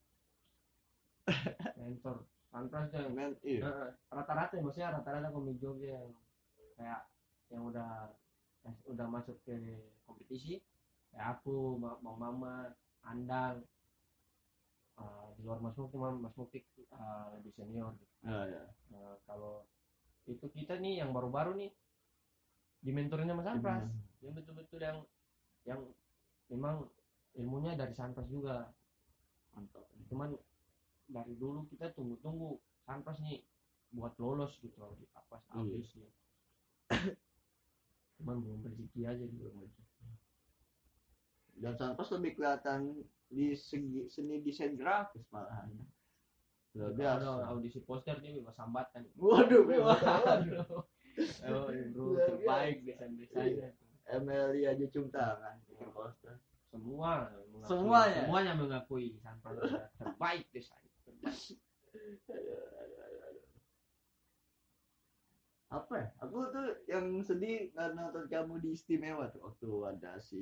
[1.79, 2.17] mentor.
[2.53, 3.65] Tuh yang Men, iya.
[3.65, 6.13] Heeh, rata-rata ya, maksudnya rata-rata komik Jogja yang
[6.77, 7.01] kayak
[7.49, 8.13] yang udah
[8.61, 9.57] yang udah masuk ke
[10.05, 10.61] kompetisi
[11.09, 13.65] kayak aku Bang Mama Andang
[15.01, 18.13] eh, di luar Mas Mukti Mas Mas Mukti eh, lebih senior gitu.
[18.29, 18.63] Ah, ya.
[18.93, 19.65] Nah, kalau
[20.29, 21.71] itu kita nih yang baru-baru nih
[22.85, 23.89] dimentorin sama Sanpras
[24.21, 24.97] yang betul-betul yang
[25.65, 25.81] yang
[26.53, 26.85] memang
[27.33, 28.69] ilmunya dari Sanpras juga.
[29.57, 30.37] Mantap cuman
[31.05, 33.43] dari dulu kita tunggu-tunggu Sanpras nih
[33.91, 35.51] buat lolos gitu di apa Iya.
[35.55, 36.09] habis ya.
[38.17, 39.47] Cuman belum rezeki aja gitu
[41.53, 42.97] dan Santos lebih kelihatan
[43.29, 45.69] di segi seni desain grafis malahan.
[46.73, 50.01] Luar biasa ada audisi poster dia bebas hambatan waduh bebas.
[50.01, 50.81] Waduh.
[51.45, 53.69] oh iya, bro terbaik desain desainnya
[54.09, 56.41] Emily aja cium tangan bikin poster.
[56.73, 58.21] Semua mengakui- Semuanya?
[58.25, 60.89] semuanya mengakui Sanpras adalah terbaik desain.
[65.73, 66.07] Apa ya?
[66.21, 70.41] aku tuh yang sedih karena nonton kamu di istimewa tuh waktu ada si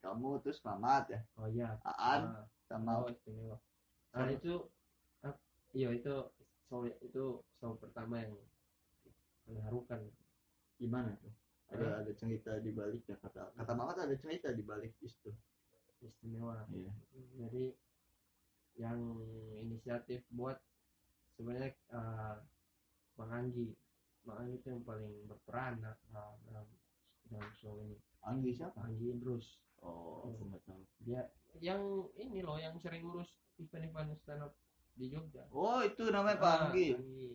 [0.00, 1.20] kamu terus Mamat ya.
[1.36, 1.76] Oh iya.
[1.84, 3.60] Aan Ah, sama oh, istimewa.
[4.16, 4.64] Nah itu
[5.20, 5.36] ah,
[5.76, 6.24] iya itu
[6.72, 7.24] show itu
[7.60, 8.32] show pertama yang
[9.44, 10.00] mengharukan
[10.80, 11.32] gimana tuh?
[11.76, 12.12] Ada ada?
[12.16, 15.36] cerita di baliknya kata kata Mamat ada cerita di balik itu.
[16.00, 16.64] Istimewa.
[16.72, 16.92] Iya.
[17.44, 17.76] Jadi
[18.76, 19.00] yang
[19.60, 20.56] inisiatif buat
[21.36, 22.36] sebenarnya eh,
[23.16, 23.72] Bang Anggi.
[24.24, 26.66] Bang Anggi itu yang paling berperan nah, nah, dalam
[27.28, 27.96] dalam show ini.
[28.26, 28.76] Anggi siapa?
[28.84, 29.60] Anggi Idrus.
[29.84, 30.82] Oh aku nggak tahu.
[31.04, 31.22] Dia
[31.62, 31.80] yang
[32.20, 34.52] ini loh yang sering ngurus event-event stand up
[34.96, 35.44] di Jogja.
[35.52, 36.96] Oh itu namanya Pak Ah, Anggi.
[36.96, 37.26] Anggi.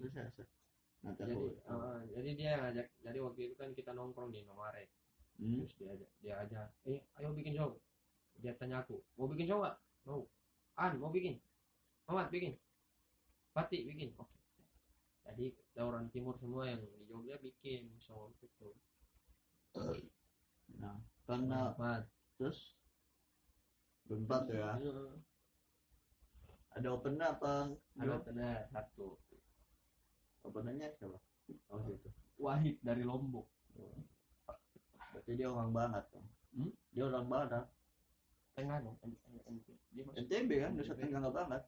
[1.02, 4.90] Jadi eh, jadi dia yang ngajak jadi waktu itu kan kita nongkrong di Indomaret.
[5.42, 5.66] Hmm?
[5.66, 7.74] terus dia ajak dia ajak eh ayo bikin show.
[8.38, 9.74] Dia tanya aku mau bikin show nggak?
[10.06, 10.30] Mau
[10.78, 11.40] an mau bikin?
[12.08, 12.54] Muhammad bikin?
[13.52, 14.16] Pati bikin?
[14.16, 14.38] Oke.
[15.28, 18.76] Jadi ada orang timur semua yang di Jogja bikin show itu
[20.80, 22.76] nah karena Muhammad terus?
[24.08, 24.76] Berempat ya?
[24.80, 24.92] Iya.
[26.72, 27.76] ada opener apa?
[28.00, 29.20] Ada benar satu.
[30.44, 31.20] Openernya siapa?
[31.72, 32.08] Oh situ
[32.40, 33.48] Wahid dari Lombok.
[35.12, 36.72] Berarti dia orang banget dong Hmm?
[36.92, 37.64] dia orang banget
[38.56, 38.98] tengah dong
[40.16, 41.62] NTB kan Nusa Tenggara banget.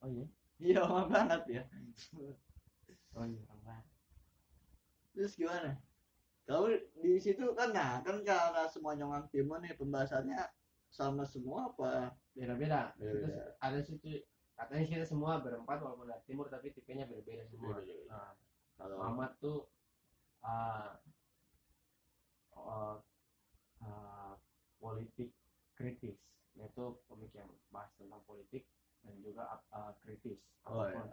[0.00, 0.26] Oh iya?
[0.56, 1.62] Iya orang banget ya.
[3.16, 3.86] Oh iya orang Barat.
[5.16, 5.80] terus gimana?
[6.44, 6.68] Kamu
[7.00, 10.36] di situ kan nah kan karena semuanya orang timur nih pembahasannya
[10.92, 12.12] sama semua apa?
[12.36, 12.92] Beda-beda.
[13.64, 14.20] Ada situ
[14.52, 17.80] katanya kita semua berempat walaupun dari timur tapi tipenya beda-beda semua.
[17.80, 18.04] Beda-beda.
[18.12, 18.32] Nah,
[18.76, 19.64] kalau Muhammad tuh
[20.44, 20.92] uh,
[22.52, 22.96] uh,
[23.80, 24.32] uh,
[24.76, 25.32] politik
[25.76, 26.16] kritis
[26.56, 28.64] yaitu komik yang bahas tentang politik
[29.04, 30.40] dan juga uh, kritis.
[30.64, 31.04] Oh, iya.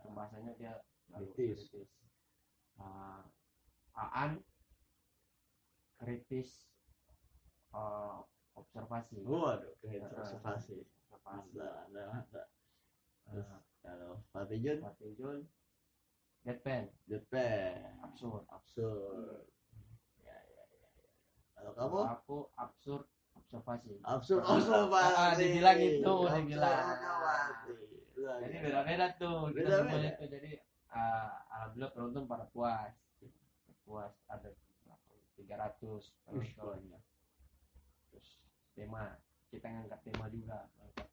[1.11, 1.67] kritis.
[1.69, 1.89] kritis.
[2.79, 3.27] Ah,
[3.93, 4.41] Aan
[6.01, 6.49] kritis
[7.75, 8.17] eh,
[8.57, 9.21] observasi.
[9.21, 10.77] Waduh kritis Ah, observasi.
[11.13, 11.59] Observasi.
[11.61, 12.03] Ada ada.
[12.23, 12.41] Ada
[13.29, 15.39] terus Ah, kalau Fatijun Fatijun
[16.43, 16.89] deadpan.
[17.05, 18.43] Depan absurd.
[18.49, 19.45] Absurd.
[20.23, 21.07] Ya ya ya, ya.
[21.55, 21.99] kalau kamu?
[22.19, 23.05] Aku absurd
[23.45, 23.93] observasi.
[24.03, 25.41] Absurd Ah, observasi.
[25.43, 26.85] dibilang itu, dibilang.
[28.39, 29.77] jadi beda-beda tuh kita Beda-beda.
[29.83, 30.51] semuanya tuh jadi
[30.89, 32.93] ah, alhamdulillah penonton pada puas.
[33.83, 34.49] Puas ada
[35.35, 36.07] 300 Wih,
[36.55, 37.03] penonton banyak.
[38.09, 38.27] terus
[38.73, 39.03] tema
[39.51, 40.59] kita ngangkat tema juga.
[40.79, 41.07] Ngangkat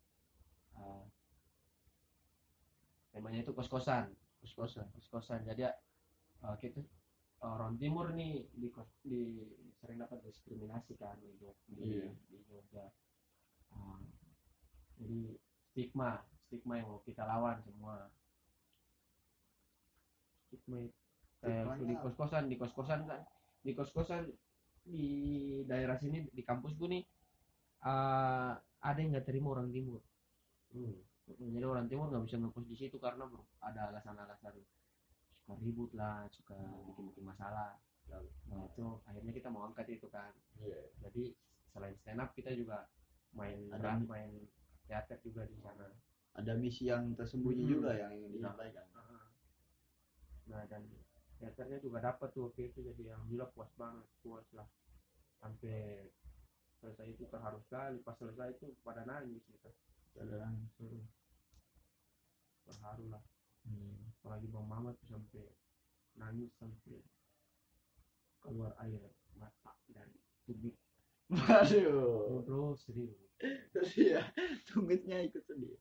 [0.78, 1.04] ah,
[3.10, 4.14] temanya itu kos-kosan.
[4.40, 4.86] Kos-kosan.
[4.94, 5.42] Kos-kosan.
[5.44, 6.78] Jadi ah, kita
[7.40, 9.40] orang timur nih di kos di
[9.80, 11.32] sering dapat diskriminasi kan di
[11.72, 12.12] di, Iya.
[12.28, 12.84] di Jogja
[13.70, 14.02] Ah,
[14.98, 15.38] jadi
[15.70, 18.10] stigma stigma yang mau kita lawan semua
[20.50, 20.84] stigma
[21.40, 22.02] kayak di apa?
[22.04, 23.22] kos-kosan di kos-kosan kan
[23.64, 24.28] di kos-kosan
[24.84, 25.06] di
[25.64, 27.04] daerah sini di kampus gue nih
[27.86, 30.00] ah, ada yang nggak terima orang timur
[30.70, 30.94] Hmm.
[31.26, 34.54] jadi orang timur nggak bisa ngekos di situ karena bro, ada alasan-alasan
[35.58, 36.54] ribut lah suka
[36.86, 37.74] bikin-bikin masalah
[38.50, 40.82] nah itu akhirnya kita mau angkat itu kan Iya.
[41.00, 41.30] jadi
[41.70, 42.90] selain stand up kita juga
[43.30, 44.30] main Ada mi- main
[44.84, 45.86] teater juga di sana
[46.34, 47.72] ada misi yang tersembunyi Hmm.
[47.72, 48.36] juga yang ingin Iya.
[48.36, 48.86] disampaikan
[50.46, 50.82] nah dan
[51.38, 54.66] teaternya juga dapat tuh waktu itu jadi alhamdulillah puas banget puas lah
[55.38, 56.10] sampai
[56.82, 59.70] selesai itu terharu sekali pas selesai itu pada nangis gitu
[60.10, 60.50] Saudara.
[60.82, 61.06] Hmm.
[62.66, 63.22] terharu lah
[63.66, 63.96] Hmm.
[64.20, 65.44] apalagi bang Mamat sampai
[66.16, 67.00] nangis sampai
[68.40, 69.00] keluar air
[69.36, 70.08] mata dan
[70.48, 70.74] tubik
[71.30, 72.42] Waduh.
[72.42, 73.30] bro serius
[73.72, 74.20] Terus ya,
[74.68, 75.80] tumitnya ikut sedih.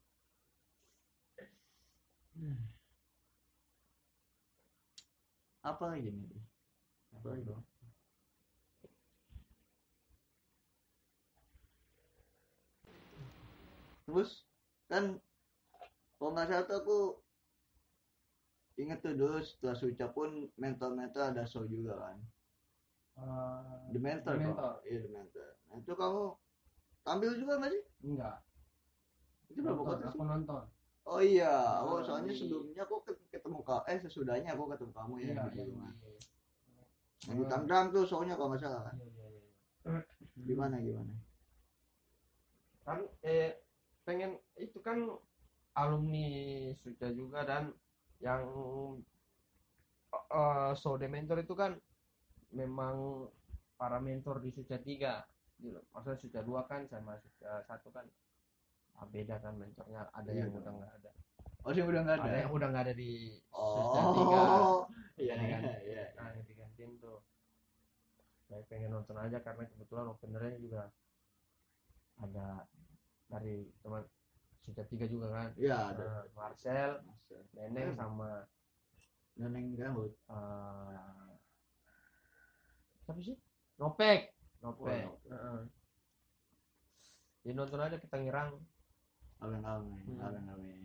[5.60, 6.40] Apa lagi nih?
[7.20, 7.52] apa itu
[14.08, 14.32] Terus
[14.88, 15.20] kan
[16.16, 16.98] kalau nggak salah tuh aku
[18.82, 20.30] inget tuh dulu setelah Suca pun
[20.62, 22.18] mentor-mentor ada show juga kan.
[23.92, 24.46] The Mentor The kok.
[24.46, 24.74] Mentor.
[24.88, 25.48] Iya The Mentor.
[25.70, 26.24] Nah itu kamu
[27.06, 27.84] tampil juga nggak sih?
[28.04, 28.38] enggak
[29.52, 30.18] Itu berapa nonton kota sih?
[30.18, 30.64] aku nonton
[31.10, 34.92] Oh iya, oh Ah, soalnya di- sebelumnya aku ket- ketemu kau, eh sesudahnya aku ketemu
[34.94, 35.92] kamu ya iya di iya rumah.
[35.98, 36.20] iya
[37.28, 38.96] Yang di Tangerang tuh soalnya kalau nggak salah kan.
[38.98, 39.52] iya iya iya.
[40.48, 41.14] Gimana gimana?
[42.86, 43.00] kan
[43.34, 43.50] eh
[44.06, 44.32] pengen
[44.66, 44.98] itu kan
[45.82, 46.26] alumni
[46.82, 47.64] Suca juga dan
[48.20, 48.42] yang
[50.12, 51.78] eh so the mentor itu kan
[52.52, 53.28] memang
[53.80, 55.24] para mentor di Suca tiga
[55.58, 55.80] gitu.
[55.94, 58.06] maksudnya Suca dua kan sama Suca satu kan
[58.98, 61.12] ah, beda kan mentornya ada Iya yang udah nggak ada
[61.60, 62.28] Oh sih udah nggak ada.
[62.32, 63.12] ada yang udah nggak ada di
[63.52, 64.80] Suca tiga Oh,
[65.20, 66.04] iya iya kan, iya.
[66.16, 67.20] nah yang digantiin tuh
[68.50, 70.84] saya pengen nonton aja karena kebetulan openernya juga
[72.20, 72.66] ada
[73.30, 74.04] dari teman
[74.62, 76.04] Suca tiga juga kan Iya ada.
[76.04, 77.38] Nah, Marcel, Masa.
[77.54, 78.46] Neneng sama
[79.36, 80.12] Neneng gambut.
[80.30, 81.32] eh
[83.02, 83.38] siapa sih?
[83.80, 84.36] Nopek.
[84.62, 85.04] Nopek.
[85.08, 85.32] Oh, Nopek.
[85.32, 85.60] Heeh.
[87.40, 88.60] Jadi nonton aja kita ngirang.
[89.40, 90.20] Aleng-aleng, Hmm.
[90.20, 90.84] aleng-aleng.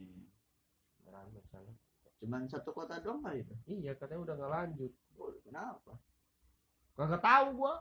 [1.05, 1.75] Rame sana.
[2.17, 3.55] Cuman satu kota doang kali itu.
[3.67, 4.93] Iya katanya udah nggak lanjut.
[5.19, 5.93] Oh, kenapa?
[6.95, 7.75] Kagak tahu gua.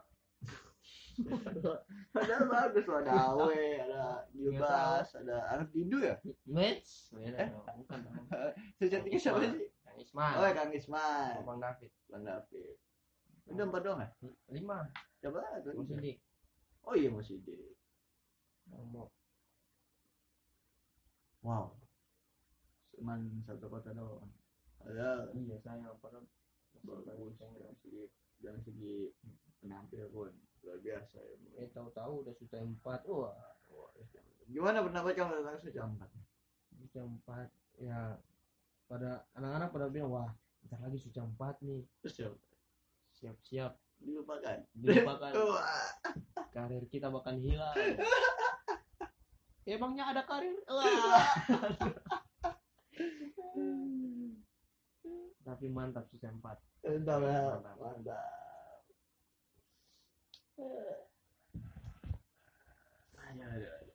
[2.13, 6.17] Padahal bagus loh, ada Awe, ada Gilbas, ada anak Dindu ya?
[6.49, 7.13] Match.
[7.13, 7.49] Eh?
[7.77, 7.99] bukan.
[8.81, 9.69] Sejatinya siapa sih?
[9.85, 10.33] Kang Isman.
[10.41, 11.33] Oh, Kang Isman.
[11.45, 11.91] Bang David.
[12.09, 12.75] Bang David.
[13.45, 14.09] Udah empat doang ya?
[14.49, 14.89] Lima.
[15.21, 15.73] Coba tuh.
[15.77, 16.13] Masih di.
[16.83, 17.53] Oh iya masih di.
[21.43, 21.77] Wow.
[22.97, 24.31] Cuman satu kota doang.
[24.83, 25.93] Ada iya banyak
[26.83, 28.03] bagus yang dari segi
[28.43, 28.95] dari segi
[29.63, 30.31] penampil pun
[30.63, 31.35] luar biasa ya.
[31.59, 33.03] Eh tahu-tahu udah sudah empat.
[33.07, 33.35] Wah.
[33.69, 33.91] Wah,
[34.47, 36.09] Gimana pendapat kamu tentang Suca Empat?
[36.75, 37.47] Suca empat
[37.79, 38.19] ya
[38.85, 40.29] pada anak-anak pada bilang wah
[40.61, 41.81] bentar lagi Suca empat nih
[43.13, 43.73] siap-siap
[44.03, 44.61] dilupakan.
[44.77, 45.31] dilupakan
[46.53, 47.73] karir kita bakal hilang
[49.65, 50.85] emangnya ada karir wah
[55.47, 57.63] tapi mantap Suca empat Mantap ya.
[57.79, 58.42] Mantap.
[60.63, 60.99] Mantap.
[63.23, 63.93] Ayo, ayo, ayo.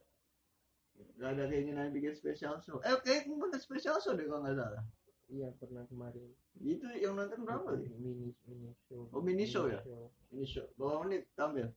[1.18, 2.78] Gak ada keinginan bikin special show.
[2.82, 4.84] Eh, kayak bukan special show deh kalau nggak salah.
[5.28, 6.24] iya pernah kemarin
[6.56, 7.92] Itu yang nonton berapa sih?
[8.00, 9.76] mini mini show Oh, mini show ya?
[10.32, 10.64] Ini show.
[10.74, 11.68] Berapa menit tampil?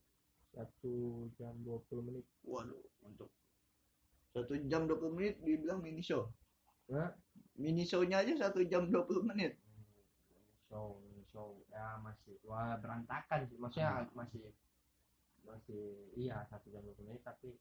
[0.52, 0.92] satu
[1.36, 3.28] jam 20 menit Waduh, untuk
[4.32, 6.32] satu jam 20 menit dibilang mini show.
[6.88, 7.12] Hah?
[7.56, 9.60] Mini show-nya aja satu jam 20 menit.
[10.64, 14.40] show mini show ya masih wah berantakan sih maksudnya masih
[15.52, 17.52] masih iya satu jam dua menit tapi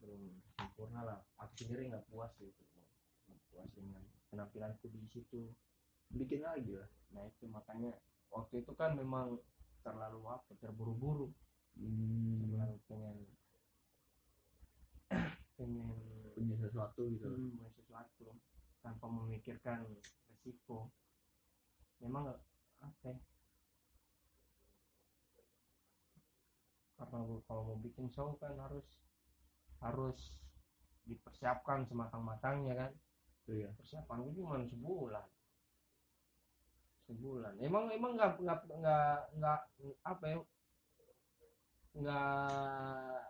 [0.00, 1.20] belum sempurna lah.
[1.44, 2.62] Aku sendiri nggak puas gitu.
[3.28, 4.02] Nggak puas dengan
[4.32, 5.52] penampilanku di situ.
[6.08, 7.96] Bikin lagi lah nah itu makanya
[8.28, 9.40] waktu itu kan memang
[9.84, 11.32] terlalu apa terburu-buru.
[11.78, 12.42] Hmm.
[12.50, 13.16] terlalu pengen
[15.56, 15.94] pengen
[16.34, 18.32] punya sesuatu gitu hmm, mau sesuatu.
[18.80, 19.84] Tanpa memikirkan
[20.32, 20.88] resiko.
[21.98, 22.40] Memang nggak
[22.78, 23.18] apa ya,
[26.98, 28.84] karena gua kalau mau bikin show kan harus
[29.78, 30.18] harus
[31.06, 32.92] dipersiapkan sematang-matangnya kan?
[33.48, 33.70] Iya.
[33.78, 35.26] Persiapan gue cuma sebulan.
[37.08, 37.54] Sebulan.
[37.62, 39.60] Emang emang nggak nggak nggak nggak
[40.04, 40.38] apa ya
[41.96, 43.24] nggak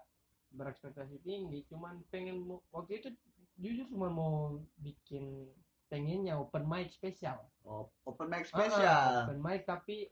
[0.51, 3.09] berekspektasi tinggi cuman pengen mau- waktu itu
[3.61, 5.47] jujur cuma mau bikin
[5.87, 7.39] pengennya open mic spesial.
[7.63, 9.13] Oh, open mic Ah, spesial.
[9.25, 10.09] open mic tapi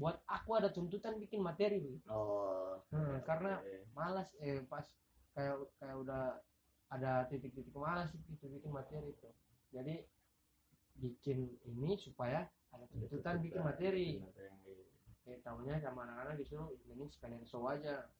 [0.00, 3.62] buat aku ada tuntutan bikin materi oh Hmm, karena
[3.94, 4.82] malas eh pas
[5.30, 6.42] kayak kayak udah
[6.90, 9.30] ada titik-titik malas itu bikin materi itu.
[9.70, 10.02] Jadi
[10.98, 14.08] bikin ini supaya ada tuntutan bikin materi.
[15.30, 18.10] eh tahunya sama anak-anak disuruh ini sekalian show aja.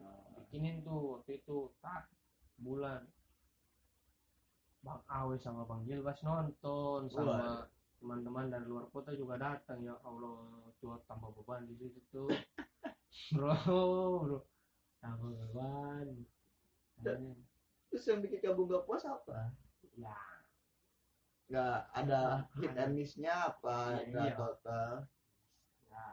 [0.00, 2.08] Oh, bikinin tuh waktu itu tak
[2.56, 3.04] bulan.
[4.80, 7.68] Bang Awe sama Bang Gilbas nonton sama
[8.00, 12.28] teman-teman dari luar kota juga datang ya Allah tuh tambah beban di situ tuh.
[13.32, 13.56] Bro
[14.20, 14.38] bro.
[15.00, 16.06] Tambah beban.
[17.88, 19.56] Terus yang bikin kamu gak puas apa?
[19.96, 20.20] Ya.
[21.48, 22.20] Nggak ada
[22.60, 24.00] hit and miss-nya apa?
[24.00, 24.36] Iya, nggak iya.
[24.36, 24.92] total.
[25.88, 26.06] Ya.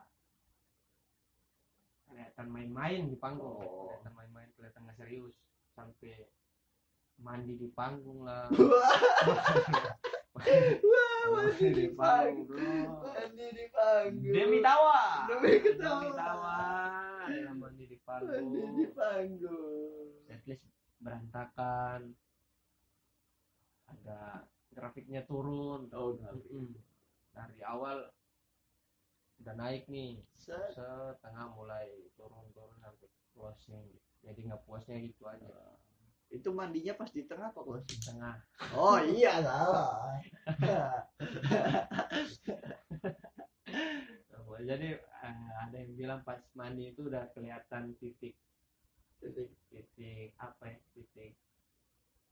[2.08, 3.60] Kelihatan main-main di panggung.
[3.60, 3.92] Oh.
[3.92, 5.36] kelihatan main-main kelihatan nggak serius.
[5.76, 6.32] Sampai
[7.22, 8.50] mandi di panggung lah
[10.32, 12.88] wah mandi masih di panggung
[13.32, 14.34] mandi di panggung.
[14.34, 15.28] Demi tawa.
[15.28, 16.00] Demi ketawa.
[16.00, 16.58] demi tawa.
[17.28, 18.32] Adalah mandi di panggung.
[18.32, 20.08] Mandi di panggung.
[20.28, 20.64] Setlist
[21.04, 22.00] berantakan.
[23.92, 25.92] Ada grafiknya turun.
[25.92, 26.76] Oh Mm-mm.
[27.32, 28.08] dari awal
[29.44, 30.24] udah naik nih.
[30.40, 30.76] Set.
[30.76, 33.88] setengah mulai turun turun sampai closing.
[34.22, 35.50] Jadi nggak puasnya gitu aja
[36.32, 38.36] itu mandinya pas di tengah apa closing tengah.
[38.74, 40.16] Oh iya salah
[44.66, 48.38] jadi eh, ada yang bilang pas mandi itu udah kelihatan titik
[49.22, 49.54] Titik.
[49.70, 51.38] titik apa ya titik?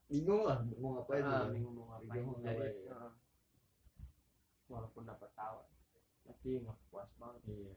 [0.10, 1.78] Bingung lah mau ngapain ah, bingung.
[1.78, 2.10] mau ngapain.
[2.18, 3.12] Bingung jadi eh,
[4.70, 5.66] walaupun dapat tawa
[6.26, 7.42] tapi nggak puas banget.
[7.46, 7.76] Iya.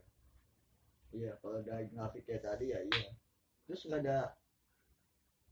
[1.12, 3.10] Iya kalau dari grafik kayak tadi ya iya.
[3.68, 4.32] Terus nggak ada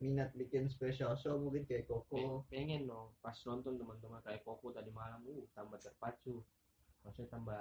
[0.01, 2.48] minat bikin special show mungkin kayak Koko.
[2.48, 6.40] Pengen dong pas nonton teman-teman kayak Koko tadi malam uh tambah terpacu.
[7.05, 7.61] Maksudnya tambah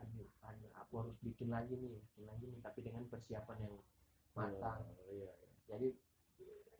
[0.00, 3.74] aduh aduh, aku harus bikin lagi nih bikin lagi nih tapi dengan persiapan yang
[4.34, 4.82] matang.
[4.82, 5.32] Oh, iya, iya.
[5.70, 5.88] jadi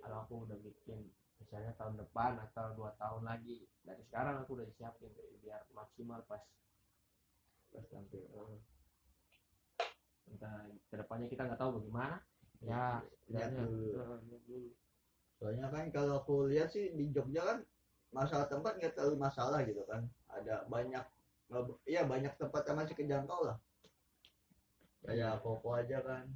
[0.02, 1.06] kalau aku udah bikin
[1.38, 5.12] misalnya tahun depan atau dua tahun lagi dari sekarang aku udah disiapin
[5.44, 6.42] biar maksimal pas
[7.70, 8.26] pas tampil.
[10.30, 12.22] entah ke depannya kita nggak tahu bagaimana
[12.60, 14.68] ya setidaknya, eh, lihat dulu
[15.40, 17.58] soalnya kan kalau aku lihat sih di Jogja kan
[18.12, 20.04] masalah tempat nggak terlalu masalah gitu kan.
[20.28, 21.00] Ada banyak
[21.88, 23.56] iya banyak tempat yang masih kejangkau lah.
[25.00, 26.28] Kayak Koko aja kan.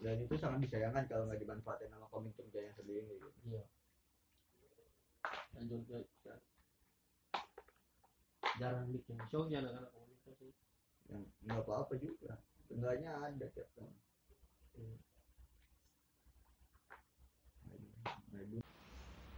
[0.00, 3.28] Dan itu sangat disayangkan kalau nggak dimanfaatin sama komik Jogja yang sendiri gitu.
[3.52, 3.62] iya.
[5.52, 6.44] Dan juga ja-
[8.56, 9.20] jarang bikin.
[9.28, 10.52] Show ya anak-anak komunitas sih.
[11.12, 12.40] Yang nggak apa-apa juga
[12.70, 13.94] seenggaknya ada tiap tahun.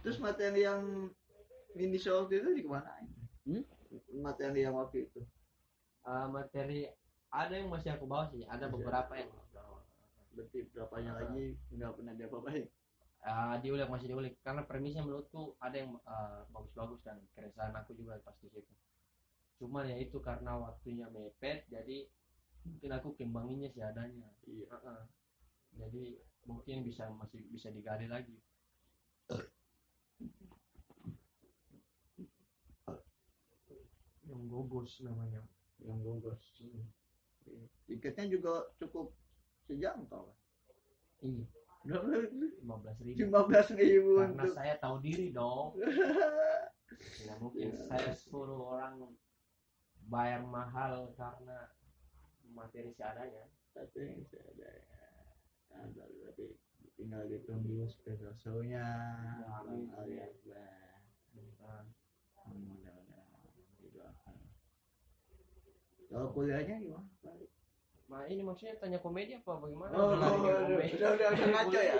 [0.03, 1.09] Terus materi yang
[1.73, 2.91] mini show waktu itu di ke mana
[3.43, 3.63] Hmm?
[4.21, 5.19] materi yang waktu itu.
[6.03, 6.87] Eh, materi
[7.27, 9.21] ada yang masih aku bawa sih ada Masih beberapa ada.
[9.25, 9.31] yang.
[10.33, 11.17] Berarti berapanya Ah.
[11.21, 11.45] lagi?
[11.69, 12.65] Nggak pernah diapa-apain?
[13.23, 14.33] Eh, diulik masih diulik.
[14.41, 18.73] Karena premisnya menurutku ada yang eh, bagus-bagus dan keresahan aku juga pas di situ.
[19.59, 22.07] Cuman ya itu karena waktunya mepet jadi
[22.63, 24.67] mungkin aku kembanginnya seadanya iya.
[24.71, 25.01] Heeh.
[25.73, 26.03] jadi
[26.45, 28.35] mungkin bisa masih bisa digali lagi.
[34.23, 35.41] Yang gogos namanya.
[35.83, 36.41] Yang gogos
[37.43, 37.67] Iya.
[37.83, 39.11] tiketnya juga cukup
[39.67, 40.31] sejangkau
[41.19, 41.43] kan iya.
[42.63, 43.19] Lima belas ribu.
[43.19, 45.75] Lima belas ribu karena untuk saya tahu diri dong.
[45.75, 47.83] Tidak mungkin Iya.
[47.91, 49.11] saya suruh orang
[50.07, 51.67] bayar mahal karena
[52.51, 54.69] materi seadanya tapi saya ada
[55.73, 56.59] ada berarti
[56.99, 58.85] tinggal ditunggu special show-nya
[59.63, 59.89] amin.
[62.43, 63.39] Hmm, mudah-mudahan
[63.79, 64.35] didoakan.
[66.11, 67.07] Kalau kuliahnya gimana?
[68.11, 69.95] Nah, ini maksudnya tanya komedi apa bagaimana?
[69.95, 70.93] Oh, ke udah, komedi.
[70.99, 71.95] udah, udah, udah ngaco ya.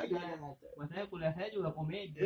[0.77, 2.21] Maksudnya kuliah saya juga komedi.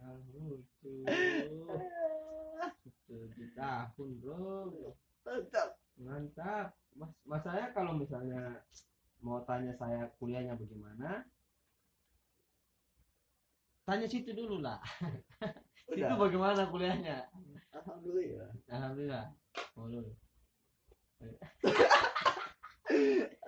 [0.00, 0.92] Ah, lucu.
[3.60, 4.72] Tahun bro,
[5.20, 5.76] Mantap.
[6.00, 6.72] mantap.
[6.96, 8.64] Mas, mas saya kalau misalnya
[9.20, 11.28] mau tanya saya kuliahnya bagaimana,
[13.84, 14.80] tanya situ dulu lah.
[15.90, 17.26] Situ bagaimana kuliahnya?
[17.74, 18.50] Alhamdulillah.
[18.70, 19.26] Alhamdulillah.
[19.74, 19.90] Oh.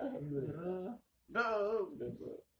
[0.03, 0.99] Alhamdulillah.
[1.31, 1.49] Udah,
[1.87, 2.52] udah, bro.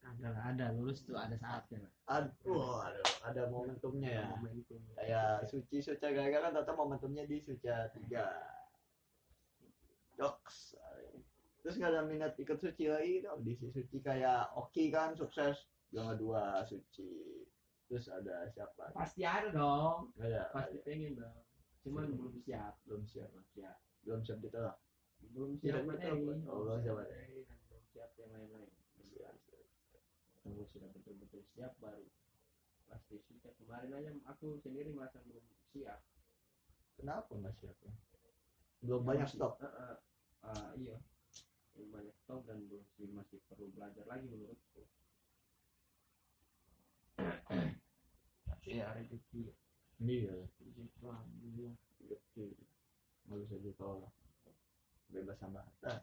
[0.00, 1.92] Ada lah, ada lulus tuh ada saatnya lah.
[2.18, 4.26] Aduh, ada, ada momentumnya ya.
[4.32, 4.80] Momentum.
[4.96, 8.00] Kayak Suci Suca Gaga kan tetap momentumnya di Suca 3.
[10.16, 10.74] Doks.
[11.60, 13.28] Terus nggak ada minat ikut Suci lagi gitu.
[13.44, 15.68] Di Suci kayak Oki kan sukses.
[15.92, 17.44] Yang kedua Suci.
[17.88, 18.94] Terus ada siapa?
[18.96, 20.14] Pasti ada dong.
[20.16, 20.48] Ada.
[20.54, 21.36] Pasti pengen dong.
[21.84, 22.16] Cuman Hmm.
[22.16, 22.74] belum siap.
[22.88, 23.28] belum siap.
[23.32, 23.76] Belum siap.
[24.04, 24.76] Belum siap kita lah.
[25.36, 26.20] Belum siap betul, materi.
[26.24, 26.48] betul.
[26.48, 27.36] Oh, belum siap materi.
[27.44, 28.70] belum siap yang lain-lain.
[30.40, 32.06] Tunggu sudah betul-betul siap baru
[32.88, 33.54] pasti siap.
[33.60, 36.00] Kemarin aja aku sendiri merasa belum siap.
[36.98, 37.92] Kenapa nggak siap ya?
[38.82, 39.54] Belum Ya, banyak masih- stok.
[39.60, 39.96] eh, eh,
[40.48, 40.96] eh, iya.
[41.76, 44.82] Belum banyak stok dan belum sih masih perlu belajar lagi menurutku.
[48.46, 49.52] Tapi ya rezeki.
[50.00, 50.34] Iya.
[50.58, 51.76] Rezeki alhamdulillah.
[52.02, 52.50] Betul.
[53.28, 54.12] Nggak bisa ditolak.
[55.10, 56.00] Bebas hambatan.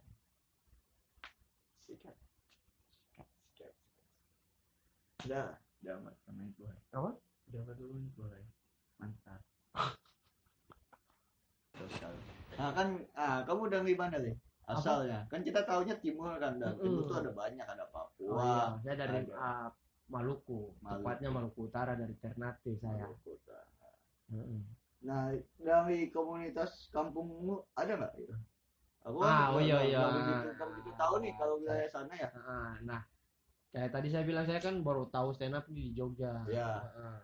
[1.88, 2.16] Sikat.
[3.08, 3.74] Sikat, sikat.
[5.28, 5.48] Udah,
[5.84, 6.64] udah amat sama itu.
[6.96, 7.12] Apa?
[7.52, 8.42] Udah apa dulu nih, boy.
[8.98, 9.42] Mantap.
[11.76, 11.94] Terus.
[12.58, 14.36] Nah kan, ah, kamu udah di mana nih?
[14.68, 15.28] Asalnya.
[15.32, 17.10] Kan kita tahunya timur kan, dan timur Mm-mm.
[17.12, 18.32] tuh ada banyak, ada Papua.
[18.34, 18.66] Oh, iya.
[18.84, 19.36] Saya dari ada.
[19.38, 19.68] ah,
[20.08, 21.04] Maluku, Maluku.
[21.04, 23.06] tepatnya Maluku Utara dari Ternate saya.
[23.08, 23.90] Maluku Utara.
[24.32, 24.62] Heeh.
[25.08, 25.30] Nah,
[25.62, 28.36] dari komunitas kampungmu ada nggak itu?
[29.08, 30.04] Aku Ah, oh iya, iya.
[30.04, 32.28] begitu, nggak begitu tahu nih kalau wilayah sana ya.
[32.34, 33.02] Heeh, Nah,
[33.78, 36.42] kayak tadi saya bilang saya kan baru tahu stand up di Jogja.
[36.50, 36.82] Ya.
[36.82, 37.18] Heeh.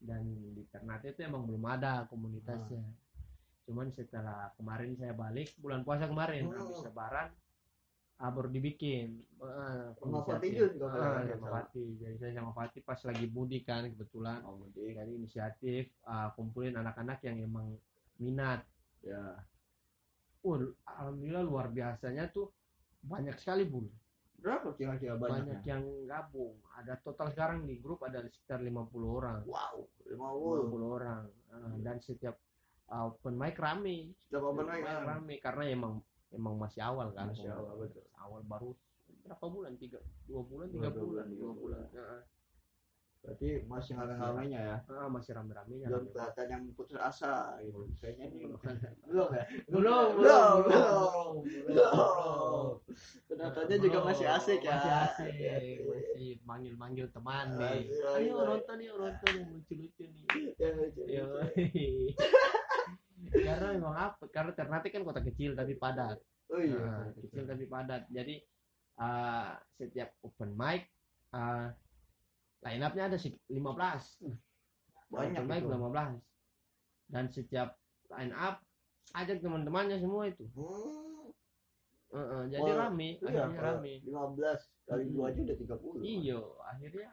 [0.00, 0.24] Dan
[0.56, 2.80] di Ternate itu emang belum ada komunitasnya.
[3.68, 6.56] Cuman setelah kemarin saya balik bulan puasa kemarin Oh.
[6.56, 7.28] habis lebaran
[8.16, 9.20] ah, baru dibikin.
[9.36, 10.24] Heeh, Sama.
[10.24, 10.52] Fatih
[11.36, 11.88] Fatih.
[12.00, 14.40] Jadi saya sama Fatih pas lagi mudik kan kebetulan.
[14.48, 14.96] Oh, mudik.
[14.96, 17.76] Jadi inisiatif ah, kumpulin anak-anak yang emang
[18.16, 18.64] minat.
[19.04, 19.36] Ya.
[20.44, 22.52] Uh, alhamdulillah luar biasanya tuh
[23.04, 23.88] banyak sekali bul.
[24.44, 25.64] Berapa kira-kira banyak banyaknya?
[25.64, 26.60] yang gabung.
[26.76, 29.40] Ada total sekarang di grup ada sekitar 50 orang.
[29.48, 30.96] Wow, 50 50.
[31.00, 31.22] orang.
[31.48, 32.36] Uh, dan setiap
[32.92, 34.12] uh, open mic rame.
[34.28, 35.10] Setiap open mic Setiap kan?
[35.16, 35.92] rame karena emang
[36.28, 37.32] emang masih awal kan.
[37.32, 38.04] Masih awal, betul.
[38.20, 38.70] Awal baru
[39.24, 39.72] berapa bulan?
[39.80, 41.80] Tiga, dua bulan, tiga bulan, bulan, dua bulan.
[41.80, 41.96] bulan.
[41.96, 42.20] Heeh.
[43.24, 44.76] Berarti masih rame-ramenya ya.
[44.92, 45.88] Ah, masih rame-ramenya.
[45.88, 47.88] Belum kelihatan yang putus asa gitu.
[48.04, 48.44] Kayaknya nih
[49.08, 49.44] belum ya?
[49.72, 51.30] Belum, belum, belum,
[51.64, 52.64] belum.
[53.24, 54.76] Penontonnya juga masih asik ya.
[54.76, 55.34] Masih asik,
[55.88, 57.88] masih manggil-manggil teman nih.
[57.88, 58.44] Ayo, Ayo ayo.
[58.44, 60.24] nonton yuk, nonton yang lucu-lucu nih.
[60.60, 61.24] Ya, lucu, Iya.
[61.24, 61.88] lucu.
[63.34, 64.22] karena memang apa?
[64.28, 66.20] Karena Ternate kan kota kecil tapi padat.
[66.52, 66.76] Oh iya.
[66.76, 68.04] Nah, kecil tapi padat.
[68.12, 68.36] Jadi
[69.00, 70.92] uh, setiap open mic
[71.32, 71.72] uh,
[72.64, 74.18] line up-nya ada sek- 15.
[75.06, 75.68] Banyak itu.
[75.68, 76.16] 15.
[77.06, 77.76] Dan setiap
[78.10, 78.64] line up
[79.12, 80.48] ajak teman-temannya semua itu.
[80.52, 81.30] Hmm.
[82.08, 83.92] Uh, uh, jadi Wah, rame, Iya, akhirnya rame.
[84.00, 85.12] 15 kali Hmm.
[85.12, 85.98] dua aja udah 30.
[86.00, 87.10] Iya, akhirnya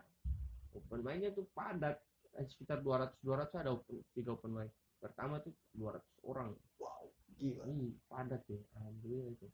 [0.72, 1.98] open mic-nya tuh padat.
[2.32, 4.72] Eh, Sekitar 200 200 ada open, tiga open mic.
[5.02, 6.54] Pertama tuh 200 orang.
[6.78, 7.66] Wow, gila.
[7.66, 8.62] Ih, padat ya.
[8.78, 9.48] Alhamdulillah itu.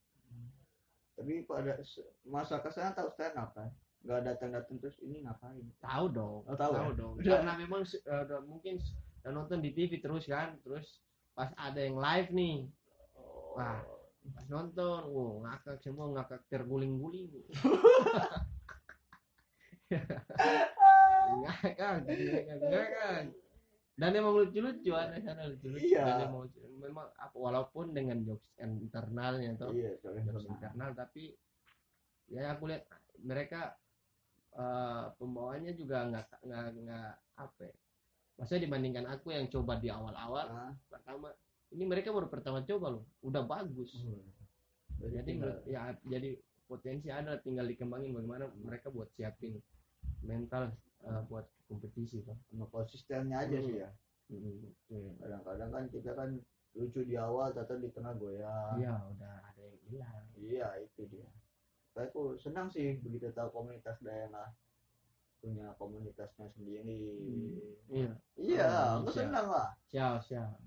[1.17, 1.79] Tapi pada
[2.27, 3.71] masa ke sana tahu stand up kan?
[4.07, 5.67] Gak datang-datang terus ini ngapain?
[5.83, 6.47] Tahu dong.
[6.47, 6.95] Oh, tahu ya?
[6.95, 7.13] dong.
[7.19, 8.79] Karena memang udah mungkin
[9.23, 10.55] udah nonton di TV terus kan.
[10.63, 11.03] Terus
[11.35, 12.71] pas ada yang live nih,
[13.53, 13.83] Wah.
[14.31, 17.29] pas nonton, wow, ngakak semua ngakak terguling-guling.
[21.43, 22.07] ngakak,
[22.63, 23.35] ngakak.
[23.97, 25.83] Dan emang lucu-lucu ada sana lucu-lucu.
[25.89, 26.05] Iya.
[26.05, 26.61] Dan emang lucu.
[26.77, 31.33] memang apa walaupun dengan jokes internalnya tuh Iya, jokes internal tapi
[32.29, 32.85] ya aku lihat
[33.25, 33.73] mereka
[34.57, 37.75] eh, pembawaannya juga nggak nggak nggak apa ya.
[38.37, 41.33] Maksudnya dibandingkan aku yang coba di awal-awal Ah, pertama
[41.69, 43.91] ini mereka baru pertama coba loh udah bagus
[44.97, 46.29] berarti jadi tinggal- menurut- ya jadi
[46.63, 49.57] potensi ada tinggal dikembangin bagaimana mereka buat siapin
[50.21, 53.89] mental eh, buat kompetisi kan sama konsistennya aja sih ya.
[54.27, 55.11] Iya.
[55.17, 56.29] Kadang-kadang kan kita kan
[56.73, 58.75] lucu di awal, tapi di tengah goyang.
[58.77, 61.27] Iya udah ada yang hilang Iya, itu dia.
[61.97, 64.53] Saya tuh senang sih begitu tahu komunitas daerah
[65.41, 67.17] punya komunitasnya sendiri.
[67.89, 68.13] iya.
[68.37, 69.25] Iya Oh, aku bisa.
[69.25, 69.69] senang lah.
[69.89, 70.61] Siap siap.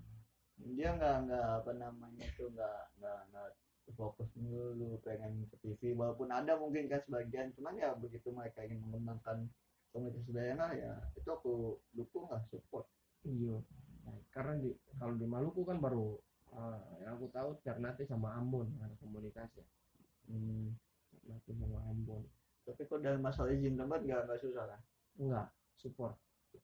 [0.75, 3.47] Dia nggak nggak apa namanya tuh nggak nggak nggak
[3.95, 8.83] fokus dulu pengen ke TV walaupun ada mungkin kan sebagian cuman ya begitu mereka ingin
[8.87, 9.47] mengembangkan
[9.91, 12.91] komunitas daerah ya itu aku dukung lah support.
[13.23, 13.55] Iya.
[14.03, 16.19] Nah, karena di kalau di Maluku kan baru
[16.51, 19.63] eh, yang aku tahu Ternate sama Ambon ada komunitasnya.
[20.27, 20.75] Hmm.
[21.25, 22.23] Sama Ambon.
[22.65, 24.81] Tapi kok dalam masalah izin tempat nggak nggak susah kan
[25.17, 25.47] enggak
[25.77, 26.15] support.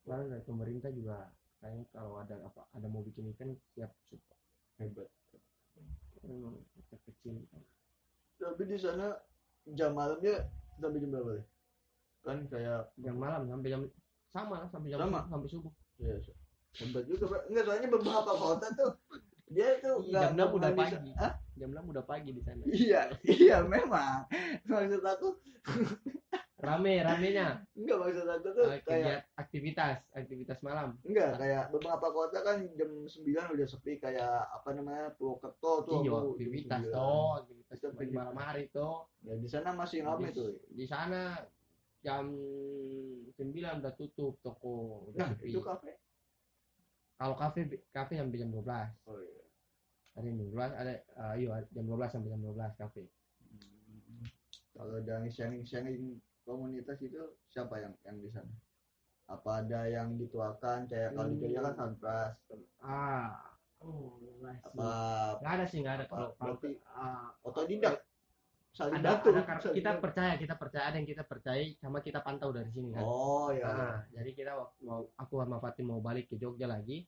[0.05, 4.39] Lalu dari pemerintah juga kayaknya kalau ada apa ada mau bikin event siap support.
[4.77, 5.09] Hebat.
[6.25, 7.35] Memang kecil kecil
[8.37, 9.17] tapi di sana
[9.73, 10.45] jam malamnya
[10.77, 11.47] sampai jam berapa deh?
[12.21, 13.81] Kan kayak jam malam sampai jam
[14.29, 15.21] sama lah sampai jam Sama?
[15.25, 15.73] sampai subuh.
[15.97, 16.13] Ya
[16.77, 17.41] hebat juga Pak.
[17.49, 18.91] enggak soalnya beberapa kota tuh
[19.47, 21.11] dia tuh Iya, jam enam udah pagi.
[21.15, 21.33] Hah?
[21.57, 22.61] jam 6 udah pagi di sana.
[22.69, 24.29] Iya iya memang.
[24.63, 25.41] Maksud aku
[26.57, 27.65] rame ramenya.
[27.73, 30.97] Enggak maksud aku tuh Eh, kayak aktivitas aktivitas malam.
[31.01, 33.25] Enggak kayak beberapa kota kan jam 9
[33.57, 36.93] udah sepi kayak apa namanya Purwokerto tuh iya aktivitas 9.
[36.93, 39.09] toh aktivitas Itu malam hari toh.
[39.21, 40.61] Ya di sana masih rame di, tuh.
[40.69, 41.41] di sana
[41.99, 42.25] jam
[43.33, 43.33] 9
[43.81, 45.49] udah tutup toko udah nah sepi.
[45.49, 45.97] itu kafe
[47.17, 47.59] kalau kafe
[47.89, 48.61] kafe sampai jam 12
[49.09, 49.43] oh iya.
[50.17, 53.03] Ada yang jam 12 ada eh, iya jam 12 sampai jam 12 kafe.
[53.41, 54.23] Hmm.
[54.73, 57.17] kalau dari sharing sharing komunitas itu
[57.49, 58.53] siapa yang yang di sana?
[59.27, 61.51] Apa ada yang dituakan kayak kalau di Hmm.
[61.51, 61.91] Jogja kan
[62.81, 63.33] ah
[63.77, 64.57] oh sih.
[64.63, 64.89] apa
[65.41, 66.05] nggak ada sih nggak ada.
[66.09, 67.95] kalau kalau berarti ah, otodidak
[68.77, 70.03] saling ada, bantu ada saling kita bantu.
[70.05, 73.01] percaya kita percaya ada yang kita percaya sama kita pantau dari sini kan?
[73.01, 74.51] Oh ya Nah, jadi kita
[74.85, 77.01] mau aku sama Fatih mau balik ke Jogja lagi.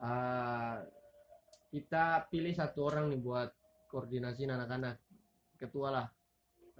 [0.00, 0.80] Ah,
[1.68, 3.52] kita pilih satu orang nih buat
[3.92, 4.96] koordinasi anak-anak
[5.60, 6.06] ketua lah.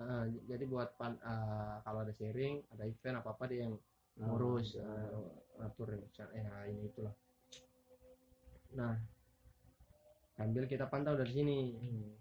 [0.01, 3.77] Ah, jadi buat pan, ah, kalau ada sharing ada event apa apa dia yang
[4.17, 4.85] ngurus eh
[5.61, 7.13] ah, ini itulah.
[8.73, 8.97] Nah
[10.41, 11.77] sambil kita pantau dari sini.
[11.77, 12.20] Hmm.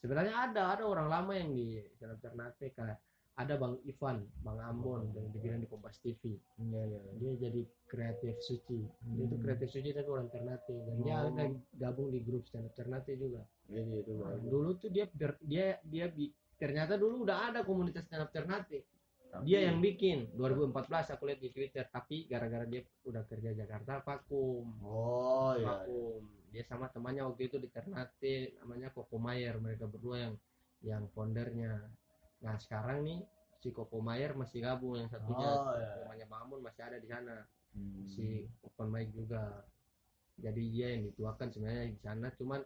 [0.00, 2.98] Sebenarnya ada ada orang lama yang di channel Ternate kayak
[3.36, 7.00] ada Bang Ivan Bang Ambon yang dibilang di Kompas TV Iya, iya.
[7.14, 8.84] dia jadi kreatif suci.
[8.84, 9.42] Dia itu Hmm.
[9.42, 11.28] kreatif suci tapi orang Ternate dan dia Oh.
[11.30, 11.44] ada
[11.74, 13.40] gabung di grup stand up Ternate juga.
[13.64, 15.08] Jadi itu Nah, dulu tuh dia
[15.40, 18.84] dia dia bi- ternyata dulu udah ada komunitas stand up Ternate
[19.30, 20.28] Tapi- dia yang bikin.
[20.34, 24.68] 2014 aku lihat di Twitter tapi gara-gara dia udah kerja Jakarta vakum.
[24.82, 25.64] Oh iya.
[25.80, 30.34] vakum dia sama temannya waktu itu di Ternate namanya Koko Mayer mereka berdua yang
[30.82, 31.86] yang foundernya.
[32.42, 33.20] Nah sekarang nih
[33.60, 35.46] si Koko Mayer masih gabung yang satunya.
[35.46, 36.04] Oh iya.
[36.04, 37.46] temannya Mamun masih ada di sana.
[37.70, 38.02] Hmm.
[38.10, 39.62] si open mic juga.
[40.40, 42.26] Jadi dia yang dituakan sebenarnya di sana.
[42.34, 42.60] Cuman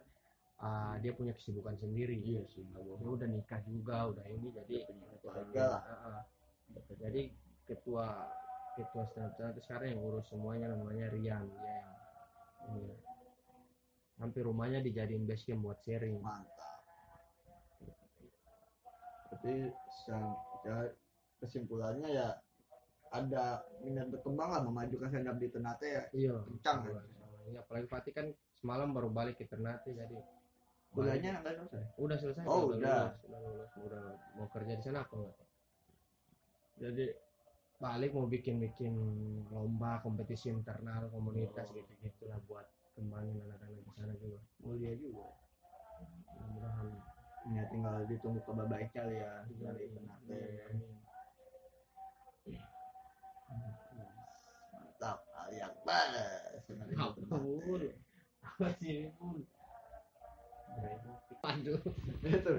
[0.63, 2.17] ah, dia punya kesibukan sendiri.
[2.17, 2.65] Iya sih.
[2.65, 4.75] Dia udah nikah juga udah ini jadi
[5.21, 5.85] keluarga.
[5.85, 6.23] Ah, ah.
[6.97, 7.29] jadi
[7.69, 8.33] ketua
[8.75, 11.45] ketua stand sekarang yang urus semuanya namanya Rian.
[11.53, 11.75] Dia
[12.65, 13.14] yang ini
[14.17, 16.53] hampir rumahnya dijadiin base camp buat sharing Mantap.
[20.01, 20.89] Sang- ya,
[21.37, 22.27] kesimpulannya ya
[23.11, 23.45] ada
[23.79, 26.03] minat berkembang lah memajukan stand up di Ternate ya.
[26.11, 27.01] iya Kencang ya.
[27.45, 30.17] Iya, apalagi Fatih kan semalam baru balik ke Ternate jadi
[30.89, 31.83] Kuliahnya nggak selesai.
[31.99, 33.11] udah selesai Oh, udah.
[33.11, 34.03] lulus, udah lulus udah
[34.33, 35.35] mau kerja di sana apa enggak
[36.75, 37.05] jadi
[37.75, 38.93] balik mau bikin bikin
[39.47, 41.75] lomba kompetisi internal komunitas Oh.
[41.75, 42.65] gitu gitulah buat
[42.95, 45.27] kembangin anak-anak di sana juga Mulia juga.
[46.31, 46.87] mudah-mudahan
[47.45, 50.41] Ya tinggal ditunggu kabar baik kali ya Iya, dari iya, Ternate.
[50.65, 50.89] amin.
[54.73, 55.17] Mantap.
[55.37, 56.65] Aliak banget.
[56.65, 57.93] Ternate.
[58.45, 59.43] apa sih pun
[61.45, 61.77] Waduh,
[62.25, 62.53] Itu.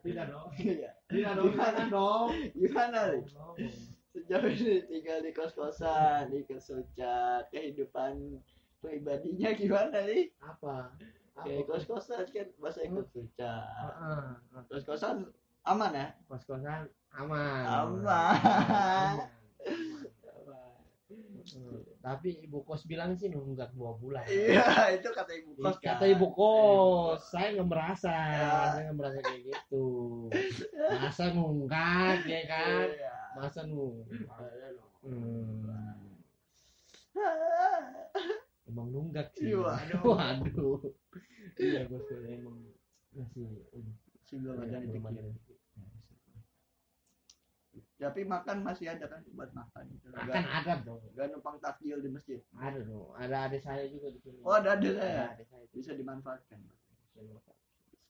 [0.00, 0.90] tidak dong, Iya.
[1.12, 2.26] tidak dong, jangan dong.
[2.56, 3.22] Gimana nih?
[4.10, 8.40] Sejauh ini tinggal di kos-kosan, di Kesuca, kehidupan
[8.80, 10.32] pribadinya gimana nih?
[10.40, 10.92] Apa?
[11.40, 13.54] Kayak kos-kosan kan bahasa ikut suca.
[13.64, 14.62] Ah, ah.
[14.68, 15.28] Kos-kosan
[15.64, 16.06] aman ya?
[16.28, 17.64] kos-kosan aman.
[17.64, 18.00] Aman.
[18.04, 19.14] Aman.
[21.50, 24.22] Hmm, Tapi ibu kos bilang sih nunggak dua bulan.
[24.30, 25.82] Iya, itu kata ibu kos.
[25.82, 26.12] Kata kan.
[26.14, 28.50] ibu kos, saya nggak merasa, Ya.
[28.70, 29.86] saya nggak merasa kayak gitu.
[31.02, 32.86] Masa nunggak ya kan?
[32.94, 33.14] Iya.
[33.34, 34.38] Masa nunggak?
[35.02, 35.66] Hmm.
[38.70, 39.50] Emang nunggak sih.
[39.50, 40.02] Iya, waduh.
[40.06, 40.78] Waduh.
[41.58, 42.56] Iya bos emang
[43.10, 43.66] masih.
[44.30, 45.54] Ada belum ada rezeki.
[45.58, 46.38] rezeki.
[48.00, 49.84] Tapi makan masih ada kan buat makan.
[50.14, 51.02] Akan ada dong.
[51.18, 52.40] Gak numpang takjil di masjid.
[52.54, 53.12] Ada dong.
[53.18, 54.40] Ada adik saya juga di sini.
[54.46, 55.34] Oh, ada ada saya.
[55.34, 55.66] adik saya.
[55.74, 56.62] Bisa dimanfaatkan.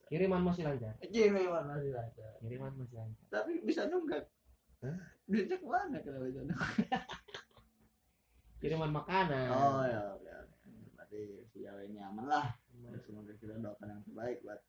[0.07, 0.95] Kiriman masih lancar.
[1.09, 2.29] Jiwa masih ada.
[2.39, 3.25] Kiriman masih lancar.
[3.33, 4.29] Tapi bisa nunggak.
[4.85, 4.99] Hah?
[5.27, 6.71] Duitnya ke mana kalau bisa nunggak?
[8.61, 10.33] kiriman makanan oh ya oke
[11.11, 12.25] berarti sejauh ini aman.
[12.31, 12.47] Lah
[13.03, 14.61] semoga kita doakan yang terbaik buat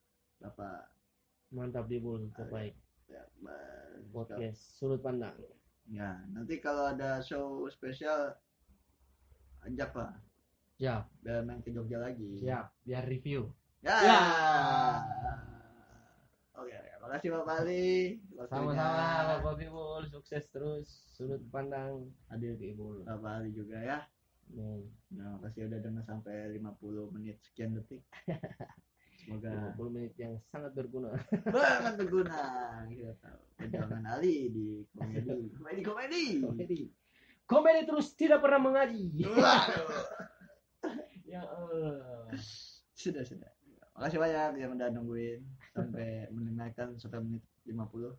[0.41, 0.89] bapak.
[1.53, 2.73] Mantap di bul terbaik.
[3.05, 4.07] ya, Bang.
[4.09, 5.35] podcast sudut pandang.
[5.85, 8.33] Ya nanti kalau ada show spesial
[9.67, 10.15] ajak lah
[10.81, 11.05] siap.
[11.21, 12.41] Biar main ke Jogja lagi.
[12.41, 12.65] Siap.
[12.87, 13.51] Biar review.
[13.85, 14.19] Ya, Ya.
[16.57, 16.91] oke oke.
[17.05, 18.17] Makasih Bapak Ali
[18.47, 22.09] sama-sama bapak bibul sukses terus sudut pandang.
[22.31, 23.99] Hadir di bul Bapak Ali juga ya
[24.55, 28.03] Nah, makasih udah dengar sampai 50 menit sekian detik.
[29.21, 31.13] Semoga 50 menit yang sangat berguna
[31.53, 32.39] banget berguna.
[32.89, 35.53] Kita tahu perjuangan Ali di komedi.
[35.55, 36.23] Komedi komedi.
[36.41, 36.79] komedi
[37.51, 39.11] komedi terus tidak pernah mengaji
[41.31, 42.31] ya Allah
[42.95, 43.51] Sudah sudah.
[43.99, 45.43] Makasih banyak yang udah nungguin
[45.75, 48.15] sampai mendengarkan sampai menit 50.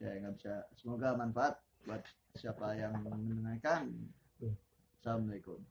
[0.00, 0.64] Ya nggak bisa.
[0.80, 2.00] Semoga manfaat buat
[2.34, 3.92] siapa yang mendengarkan.
[4.98, 5.62] Assalamualaikum.